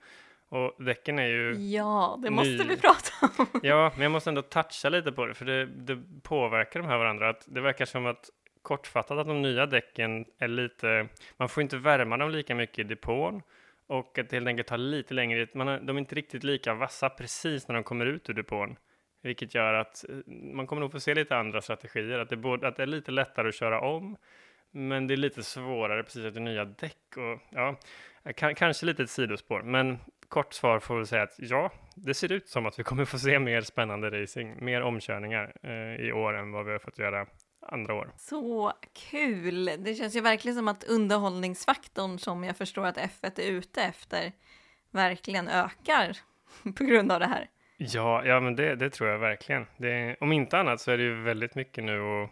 Och 0.49 0.83
däcken 0.83 1.19
är 1.19 1.27
ju... 1.27 1.53
Ja, 1.53 2.19
det 2.23 2.29
måste 2.29 2.49
ny... 2.49 2.63
vi 2.63 2.77
prata 2.77 3.11
om. 3.37 3.47
ja, 3.63 3.91
men 3.93 4.03
jag 4.03 4.11
måste 4.11 4.29
ändå 4.29 4.41
toucha 4.41 4.89
lite 4.89 5.11
på 5.11 5.25
det, 5.25 5.33
för 5.33 5.45
det, 5.45 5.65
det 5.65 6.03
påverkar 6.23 6.79
de 6.79 6.85
här 6.85 6.97
varandra. 6.97 7.29
Att 7.29 7.43
det 7.47 7.61
verkar 7.61 7.85
som 7.85 8.05
att 8.05 8.29
kortfattat 8.61 9.17
att 9.17 9.27
de 9.27 9.41
nya 9.41 9.65
däcken 9.65 10.25
är 10.39 10.47
lite, 10.47 11.07
man 11.37 11.49
får 11.49 11.63
inte 11.63 11.77
värma 11.77 12.17
dem 12.17 12.31
lika 12.31 12.55
mycket 12.55 12.79
i 12.79 12.83
depån 12.83 13.41
och 13.87 14.19
att 14.19 14.29
det 14.29 14.35
helt 14.35 14.47
enkelt 14.47 14.67
tar 14.67 14.77
lite 14.77 15.13
längre, 15.13 15.47
man 15.53 15.85
de 15.85 15.95
är 15.97 15.99
inte 15.99 16.15
riktigt 16.15 16.43
lika 16.43 16.73
vassa 16.73 17.09
precis 17.09 17.67
när 17.67 17.75
de 17.75 17.83
kommer 17.83 18.05
ut 18.05 18.29
ur 18.29 18.33
depån. 18.33 18.75
Vilket 19.25 19.55
gör 19.55 19.73
att 19.73 20.05
eh, 20.09 20.15
man 20.27 20.67
kommer 20.67 20.79
nog 20.79 20.91
få 20.91 20.99
se 20.99 21.15
lite 21.15 21.37
andra 21.37 21.61
strategier, 21.61 22.19
att 22.19 22.29
det, 22.29 22.37
både, 22.37 22.67
att 22.67 22.75
det 22.75 22.83
är 22.83 22.87
lite 22.87 23.11
lättare 23.11 23.47
att 23.47 23.55
köra 23.55 23.81
om, 23.81 24.17
men 24.71 25.07
det 25.07 25.13
är 25.13 25.17
lite 25.17 25.43
svårare 25.43 26.03
precis 26.03 26.25
efter 26.25 26.39
nya 26.39 26.65
däck 26.65 27.17
och 27.17 27.41
ja, 27.49 27.75
kanske 28.55 28.85
lite 28.85 29.03
ett 29.03 29.09
sidospår, 29.09 29.61
men 29.61 29.97
kort 30.27 30.53
svar 30.53 30.79
får 30.79 30.99
vi 30.99 31.05
säga 31.05 31.23
att 31.23 31.35
ja, 31.37 31.71
det 31.95 32.13
ser 32.13 32.31
ut 32.31 32.49
som 32.49 32.65
att 32.65 32.79
vi 32.79 32.83
kommer 32.83 33.05
få 33.05 33.19
se 33.19 33.39
mer 33.39 33.61
spännande 33.61 34.21
racing, 34.21 34.65
mer 34.65 34.81
omkörningar 34.81 35.53
eh, 35.63 36.05
i 36.05 36.11
år 36.11 36.37
än 36.37 36.51
vad 36.51 36.65
vi 36.65 36.71
har 36.71 36.79
fått 36.79 36.99
göra 36.99 37.25
andra 37.61 37.93
år. 37.93 38.11
Så 38.17 38.73
kul! 39.09 39.65
Det 39.79 39.95
känns 39.95 40.15
ju 40.15 40.21
verkligen 40.21 40.55
som 40.55 40.67
att 40.67 40.83
underhållningsfaktorn 40.83 42.19
som 42.19 42.43
jag 42.43 42.57
förstår 42.57 42.85
att 42.85 42.97
F1 42.97 43.39
är 43.39 43.51
ute 43.51 43.81
efter 43.81 44.31
verkligen 44.91 45.47
ökar 45.47 46.17
på 46.77 46.83
grund 46.83 47.11
av 47.11 47.19
det 47.19 47.27
här. 47.27 47.49
Ja, 47.77 48.25
ja 48.25 48.39
men 48.39 48.55
det, 48.55 48.75
det 48.75 48.89
tror 48.89 49.09
jag 49.09 49.19
verkligen. 49.19 49.65
Det, 49.77 50.15
om 50.19 50.31
inte 50.31 50.57
annat 50.59 50.81
så 50.81 50.91
är 50.91 50.97
det 50.97 51.03
ju 51.03 51.21
väldigt 51.21 51.55
mycket 51.55 51.83
nu 51.83 51.99
och 51.99 52.29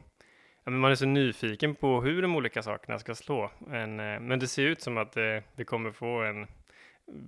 ja, 0.63 0.71
man 0.71 0.91
är 0.91 0.95
så 0.95 1.05
nyfiken 1.05 1.75
på 1.75 2.01
hur 2.01 2.21
de 2.21 2.35
olika 2.35 2.63
sakerna 2.63 2.99
ska 2.99 3.15
slå. 3.15 3.51
Men, 3.59 3.99
eh, 3.99 4.19
men 4.19 4.39
det 4.39 4.47
ser 4.47 4.65
ut 4.65 4.81
som 4.81 4.97
att 4.97 5.11
det, 5.11 5.43
vi 5.55 5.65
kommer 5.65 5.91
få 5.91 6.21
en 6.21 6.47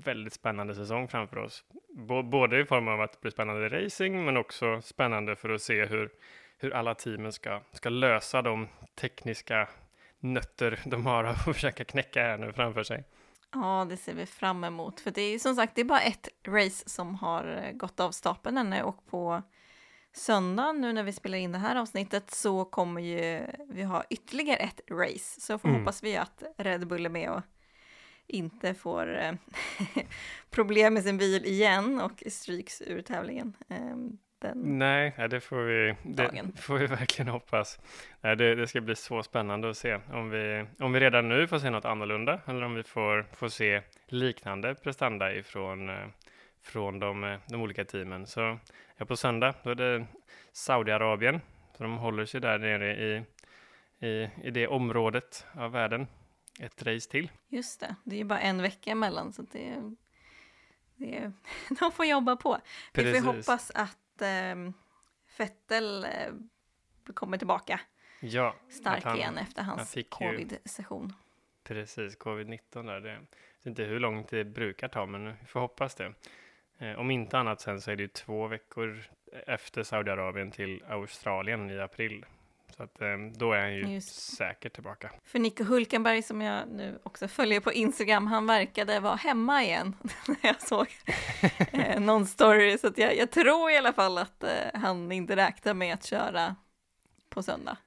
väldigt 0.04 0.34
spännande 0.34 0.76
säsong 0.76 1.08
framför 1.08 1.38
oss. 1.38 1.64
B 1.98 2.22
både 2.24 2.60
i 2.60 2.66
form 2.66 2.88
av 2.88 3.02
att 3.02 3.12
det 3.12 3.22
blir 3.22 3.32
spännande 3.32 3.70
racing, 3.70 4.26
men 4.26 4.38
också 4.38 4.82
spännande 4.82 5.36
för 5.36 5.50
att 5.50 5.62
se 5.62 5.86
hur 5.86 6.10
hur 6.58 6.74
alla 6.74 6.96
teamen 6.96 7.32
ska, 7.32 7.62
ska 7.72 7.90
lösa 7.90 8.42
de 8.42 8.68
tekniska 8.96 9.70
nötter 10.20 10.80
de 10.86 11.06
har 11.06 11.24
att 11.24 11.46
försöka 11.54 11.84
knäcka 11.84 12.22
här 12.22 12.38
nu 12.38 12.54
framför 12.54 12.84
sig. 12.84 13.04
Ja, 13.56 13.86
det 13.90 13.98
ser 13.98 14.14
vi 14.14 14.26
fram 14.26 14.64
emot. 14.64 15.00
För 15.00 15.12
det 15.12 15.22
är 15.22 15.40
som 15.40 15.56
sagt, 15.56 15.76
det 15.76 15.82
är 15.82 15.86
bara 15.86 16.02
ett 16.02 16.30
race 16.48 16.90
som 16.90 17.16
har 17.16 17.64
eh, 17.64 17.72
gått 17.72 18.00
av 18.00 18.12
stapeln 18.12 18.58
ännu 18.58 18.82
och 18.82 19.06
på 19.06 19.42
söndag 20.14 20.72
nu 20.72 20.94
när 20.94 21.04
vi 21.04 21.14
spelar 21.14 21.38
in 21.38 21.52
det 21.52 21.58
här 21.58 21.76
avsnittet 21.76 22.32
så 22.32 22.66
kommer 22.66 23.02
ju 23.02 23.48
vi 23.70 23.84
ha 23.84 24.04
ytterligare 24.10 24.58
ett 24.58 24.82
race. 24.92 25.42
Så 25.42 25.60
mm. 25.64 25.80
hoppas 25.80 26.04
vi 26.04 26.18
att 26.18 26.44
Red 26.58 26.88
Bull 26.88 27.06
är 27.06 27.10
med 27.10 27.32
och 27.32 27.42
inte 28.28 28.74
får 28.74 29.18
eh, 29.18 29.34
problem 30.50 30.94
med 30.94 31.04
sin 31.04 31.18
bil 31.18 31.46
igen 31.46 32.02
och 32.02 32.24
stryks 32.28 32.82
ur 32.82 33.02
tävlingen. 33.02 33.58
Den 34.40 34.80
Nej, 34.80 35.14
det 35.30 35.40
får 35.40 35.62
vi, 35.62 35.96
dagen. 36.04 36.52
det 36.56 36.62
får 36.62 36.78
vi 36.78 36.86
verkligen 36.86 37.32
hoppas. 37.32 37.80
Det, 38.22 38.56
det 38.56 38.68
ska 38.68 38.82
bli 38.82 38.96
så 38.96 39.24
spännande 39.24 39.70
att 39.70 39.78
se 39.78 40.00
om 40.14 40.30
vi, 40.30 40.66
om 40.80 40.94
vi 40.94 41.00
redan 41.00 41.30
nu 41.30 41.48
får 41.48 41.60
se 41.60 41.70
något 41.70 41.86
annorlunda 41.86 42.42
eller 42.46 42.62
om 42.62 42.76
vi 42.76 42.84
får, 42.84 43.26
får 43.34 43.50
se 43.50 43.82
liknande 44.08 44.76
prestanda 44.76 45.34
ifrån 45.34 45.90
eh, 45.90 46.08
från 46.66 47.00
de, 47.00 47.24
eh, 47.24 47.40
de 47.48 47.62
olika 47.62 47.86
teamen. 47.86 48.28
Så 48.28 48.60
ja, 48.98 49.06
på 49.06 49.18
söndag 49.18 49.54
då 49.64 49.70
är 49.70 49.76
det 49.76 50.06
Saudiarabien, 50.54 51.42
så 51.78 51.84
de 51.84 51.98
håller 51.98 52.26
sig 52.26 52.42
där 52.42 52.58
nere 52.58 52.96
i, 52.96 53.24
i, 54.08 54.30
i 54.44 54.52
det 54.52 54.68
området 54.68 55.46
av 55.54 55.72
världen. 55.72 56.08
Ett 56.60 56.84
race 56.84 57.12
till. 57.12 57.32
Just 57.48 57.80
det, 57.80 57.96
det 58.04 58.16
är 58.16 58.18
ju 58.18 58.24
bara 58.24 58.40
en 58.40 58.62
vecka 58.62 58.92
emellan 58.92 59.34
så 59.34 59.42
det, 59.42 59.76
det, 60.96 61.32
de 61.80 61.92
får 61.92 62.06
jobba 62.06 62.36
på. 62.36 62.58
Precis. 62.94 63.16
Vi 63.16 63.22
får 63.22 63.34
hoppas 63.34 63.72
att 63.72 63.98
eh, 64.22 64.56
Fettel 65.38 66.04
eh, 66.04 66.34
kommer 67.14 67.38
tillbaka 67.38 67.80
ja, 68.20 68.56
stark 68.70 69.04
han, 69.04 69.18
igen 69.18 69.38
efter 69.38 69.64
hans 69.64 69.98
covid-session. 70.10 71.14
Precis, 71.64 72.18
covid-19 72.18 72.60
där. 72.86 73.00
Det, 73.00 73.10
jag 73.10 73.20
vet 73.20 73.66
inte 73.66 73.84
hur 73.84 74.00
långt 74.00 74.30
det 74.30 74.44
brukar 74.44 74.88
ta, 74.88 75.06
men 75.06 75.26
vi 75.26 75.46
får 75.48 75.60
hoppas 75.60 75.96
det. 75.96 76.14
Eh, 76.78 77.00
om 77.00 77.12
inte 77.12 77.38
annat 77.38 77.62
sen 77.62 77.82
så 77.82 77.92
är 77.92 77.96
det 77.96 78.04
ju 78.04 78.08
två 78.08 78.48
veckor 78.48 79.04
efter 79.48 79.84
Saudiarabien 79.84 80.52
till 80.52 80.84
Australien 80.88 81.70
i 81.70 81.80
april. 81.80 82.26
Så 82.78 82.84
att 82.84 83.02
eh, 83.02 83.08
då 83.36 83.54
är 83.54 83.62
han 83.62 83.74
ju 83.74 83.94
Just. 83.94 84.36
säkert 84.36 84.74
tillbaka. 84.74 85.12
För 85.24 85.40
Nico 85.40 85.64
Hulkenberg 85.64 86.22
som 86.22 86.42
jag 86.42 86.68
nu 86.68 87.00
också 87.04 87.28
följer 87.28 87.60
på 87.60 87.74
Instagram, 87.74 88.28
han 88.28 88.48
verkade 88.48 89.00
vara 89.00 89.16
hemma 89.16 89.64
igen 89.64 89.96
när 90.28 90.38
jag 90.42 90.62
såg 90.62 90.88
eh, 91.72 92.00
någon 92.00 92.26
story. 92.26 92.78
Så 92.78 92.92
jag, 92.96 93.18
jag 93.18 93.32
tror 93.32 93.72
i 93.72 93.78
alla 93.78 93.94
fall 93.94 94.18
att 94.18 94.44
eh, 94.44 94.50
han 94.74 95.12
inte 95.12 95.36
räknar 95.36 95.74
med 95.74 95.94
att 95.94 96.06
köra 96.06 96.56
på 97.30 97.44
söndag. 97.44 97.78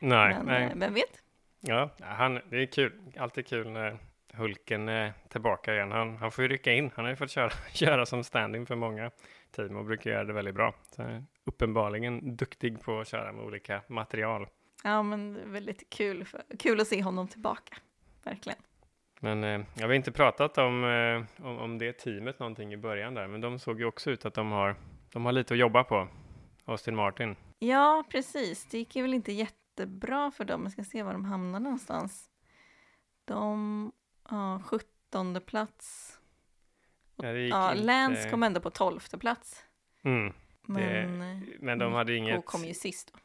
Nej, 0.00 0.34
Men 0.34 0.46
nej. 0.46 0.72
vem 0.76 0.94
vet? 0.94 1.22
Ja, 1.60 1.90
han, 2.00 2.40
det 2.50 2.56
är 2.56 2.66
kul. 2.66 2.92
Alltid 3.16 3.46
kul 3.46 3.70
när 3.70 3.98
Hulken 4.34 4.88
är 4.88 5.12
tillbaka 5.28 5.74
igen. 5.74 5.92
Han, 5.92 6.16
han 6.16 6.32
får 6.32 6.42
ju 6.42 6.48
rycka 6.48 6.72
in. 6.72 6.90
Han 6.94 7.04
har 7.04 7.10
ju 7.10 7.16
fått 7.16 7.30
köra, 7.30 7.50
köra 7.72 8.06
som 8.06 8.24
standing 8.24 8.66
för 8.66 8.74
många 8.74 9.10
och 9.58 9.84
brukar 9.84 10.10
göra 10.10 10.24
det 10.24 10.32
väldigt 10.32 10.54
bra. 10.54 10.74
Så 10.90 11.22
uppenbarligen 11.44 12.36
duktig 12.36 12.80
på 12.80 13.00
att 13.00 13.08
köra 13.08 13.32
med 13.32 13.44
olika 13.44 13.82
material. 13.88 14.46
Ja, 14.84 15.02
men 15.02 15.34
det 15.34 15.40
är 15.40 15.46
väldigt 15.46 15.90
kul, 15.90 16.24
för, 16.24 16.42
kul 16.58 16.80
att 16.80 16.88
se 16.88 17.02
honom 17.02 17.28
tillbaka. 17.28 17.76
Verkligen. 18.24 18.58
Men 19.20 19.44
eh, 19.44 19.60
jag 19.74 19.86
har 19.86 19.92
inte 19.92 20.12
pratat 20.12 20.58
om, 20.58 20.84
eh, 20.84 21.46
om, 21.46 21.58
om 21.58 21.78
det 21.78 21.92
teamet 21.92 22.38
någonting 22.38 22.72
i 22.72 22.76
början 22.76 23.14
där, 23.14 23.26
men 23.26 23.40
de 23.40 23.58
såg 23.58 23.80
ju 23.80 23.86
också 23.86 24.10
ut 24.10 24.24
att 24.24 24.34
de 24.34 24.50
har, 24.50 24.76
de 25.12 25.24
har 25.24 25.32
lite 25.32 25.54
att 25.54 25.60
jobba 25.60 25.84
på. 25.84 26.08
Austin 26.64 26.96
Martin. 26.96 27.36
Ja, 27.58 28.04
precis. 28.08 28.66
Det 28.66 28.78
gick 28.78 28.96
ju 28.96 29.02
väl 29.02 29.14
inte 29.14 29.32
jättebra 29.32 30.30
för 30.30 30.44
dem. 30.44 30.62
Jag 30.62 30.72
ska 30.72 30.84
se 30.84 31.02
var 31.02 31.12
de 31.12 31.24
hamnar 31.24 31.60
någonstans. 31.60 32.30
De, 33.24 33.92
ja, 34.30 34.62
17 34.66 35.40
plats. 35.46 36.18
Ja, 37.22 37.32
det 37.32 37.44
inte- 37.46 37.74
Lance 37.74 38.30
kom 38.30 38.42
ändå 38.42 38.60
på 38.60 38.70
12 38.70 39.00
plats. 39.20 39.64
Mm, 40.04 40.32
Men, 40.66 41.22
eh, 41.22 41.38
men 41.60 41.78
de 41.78 41.92
hade 41.92 42.12
Nico 42.12 42.24
inget, 42.24 42.44
kom 42.46 42.64
ju 42.64 42.74
sist. 42.74 43.12
Då. 43.12 43.18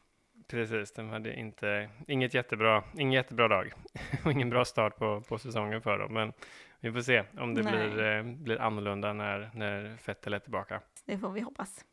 precis, 0.47 0.93
de 0.93 1.09
hade 1.09 1.35
inte, 1.39 1.89
inget 2.07 2.33
jättebra, 2.33 2.83
ingen 2.97 3.13
jättebra 3.13 3.47
dag 3.47 3.71
och 4.25 4.31
ingen 4.31 4.49
bra 4.49 4.65
start 4.65 4.97
på, 4.97 5.21
på 5.21 5.37
säsongen 5.37 5.81
för 5.81 5.99
dem. 5.99 6.13
Men 6.13 6.33
vi 6.79 6.91
får 6.91 7.01
se 7.01 7.23
om 7.39 7.53
det 7.53 7.63
Nej. 7.63 7.89
blir, 7.89 8.03
eh, 8.17 8.23
blir 8.23 8.61
annorlunda 8.61 9.13
när, 9.13 9.51
när 9.53 9.97
Vettel 10.05 10.33
är 10.33 10.39
tillbaka. 10.39 10.81
Det 11.05 11.17
får 11.17 11.29
vi 11.31 11.41
hoppas. 11.41 11.85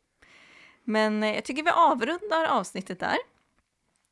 Men 0.83 1.23
eh, 1.23 1.35
jag 1.35 1.45
tycker 1.45 1.63
vi 1.63 1.69
avrundar 1.69 2.47
avsnittet 2.49 2.99
där. 2.99 3.17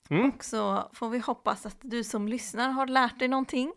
Mm. 0.09 0.29
Och 0.29 0.43
så 0.43 0.89
får 0.93 1.09
vi 1.09 1.19
hoppas 1.19 1.65
att 1.65 1.77
du 1.81 2.03
som 2.03 2.27
lyssnar 2.27 2.69
har 2.69 2.87
lärt 2.87 3.19
dig 3.19 3.27
någonting. 3.27 3.73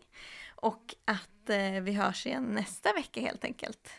Och 0.55 0.95
att 1.05 1.49
eh, 1.49 1.81
vi 1.81 1.93
hörs 1.93 2.25
igen 2.25 2.43
nästa 2.43 2.93
vecka 2.93 3.21
helt 3.21 3.45
enkelt. 3.45 3.89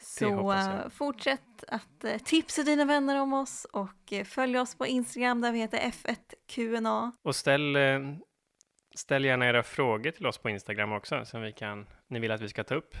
Så 0.00 0.52
eh, 0.52 0.88
fortsätt 0.88 1.64
att 1.68 2.04
eh, 2.04 2.18
tipsa 2.18 2.62
dina 2.62 2.84
vänner 2.84 3.20
om 3.20 3.32
oss 3.32 3.64
och 3.64 4.12
eh, 4.12 4.24
följ 4.24 4.58
oss 4.58 4.74
på 4.74 4.86
Instagram 4.86 5.40
där 5.40 5.52
vi 5.52 5.58
heter 5.58 5.78
F1QNA. 5.78 7.12
Och 7.22 7.36
ställ, 7.36 7.78
ställ 8.94 9.24
gärna 9.24 9.46
era 9.46 9.62
frågor 9.62 10.10
till 10.10 10.26
oss 10.26 10.38
på 10.38 10.50
Instagram 10.50 10.92
också, 10.92 11.24
som 11.24 11.42
vi 11.42 11.52
kan, 11.52 11.86
ni 12.08 12.18
vill 12.18 12.30
att 12.30 12.40
vi 12.40 12.48
ska 12.48 12.64
ta 12.64 12.74
upp. 12.74 12.94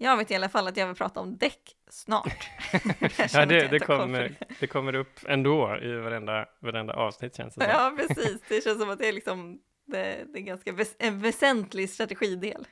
Jag 0.00 0.16
vet 0.16 0.30
i 0.30 0.34
alla 0.34 0.48
fall 0.48 0.68
att 0.68 0.76
jag 0.76 0.86
vill 0.86 0.96
prata 0.96 1.20
om 1.20 1.36
däck 1.36 1.76
snart. 1.90 2.48
Ja, 3.32 3.46
det, 3.46 3.68
det, 3.68 3.78
kommer, 3.78 4.34
det 4.60 4.66
kommer 4.66 4.94
upp 4.94 5.20
ändå 5.28 5.78
i 5.82 5.92
varenda, 5.92 6.46
varenda 6.60 6.94
avsnitt 6.94 7.36
känns 7.36 7.54
det 7.54 7.64
som. 7.64 7.70
Ja, 7.70 7.94
precis. 7.96 8.42
Det 8.48 8.64
känns 8.64 8.80
som 8.80 8.90
att 8.90 8.98
det 8.98 9.08
är 9.08 9.12
liksom 9.12 9.60
det, 9.86 10.24
det 10.32 10.38
är 10.38 10.42
ganska 10.42 10.72
väs 10.72 10.96
en 10.98 11.20
väsentlig 11.20 11.90
strategidel. 11.90 12.66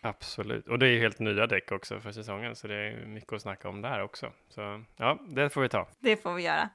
Absolut, 0.00 0.68
och 0.68 0.78
det 0.78 0.86
är 0.86 0.90
ju 0.90 0.98
helt 0.98 1.18
nya 1.18 1.46
däck 1.46 1.72
också 1.72 2.00
för 2.00 2.12
säsongen, 2.12 2.56
så 2.56 2.68
det 2.68 2.74
är 2.74 3.06
mycket 3.06 3.32
att 3.32 3.42
snacka 3.42 3.68
om 3.68 3.82
där 3.82 4.02
också. 4.02 4.32
Så 4.48 4.84
ja, 4.96 5.18
det 5.28 5.50
får 5.50 5.60
vi 5.60 5.68
ta. 5.68 5.88
Det 5.98 6.16
får 6.22 6.34
vi 6.34 6.42
göra. 6.42 6.68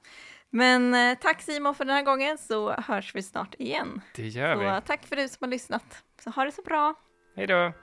Men 0.49 0.93
eh, 0.93 1.17
tack 1.21 1.41
Simon 1.41 1.75
för 1.75 1.85
den 1.85 1.95
här 1.95 2.03
gången 2.03 2.37
så 2.37 2.71
hörs 2.73 3.15
vi 3.15 3.23
snart 3.23 3.55
igen. 3.59 4.01
Det 4.15 4.27
gör 4.27 4.55
Så 4.55 4.59
vi. 4.61 4.87
tack 4.87 5.05
för 5.05 5.15
du 5.15 5.27
som 5.27 5.37
har 5.39 5.49
lyssnat. 5.49 6.03
Så 6.23 6.29
ha 6.29 6.45
det 6.45 6.51
så 6.51 6.61
bra. 6.61 6.93
Hej 7.35 7.47
då! 7.47 7.73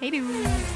Hej 0.00 0.10
då! 0.10 0.73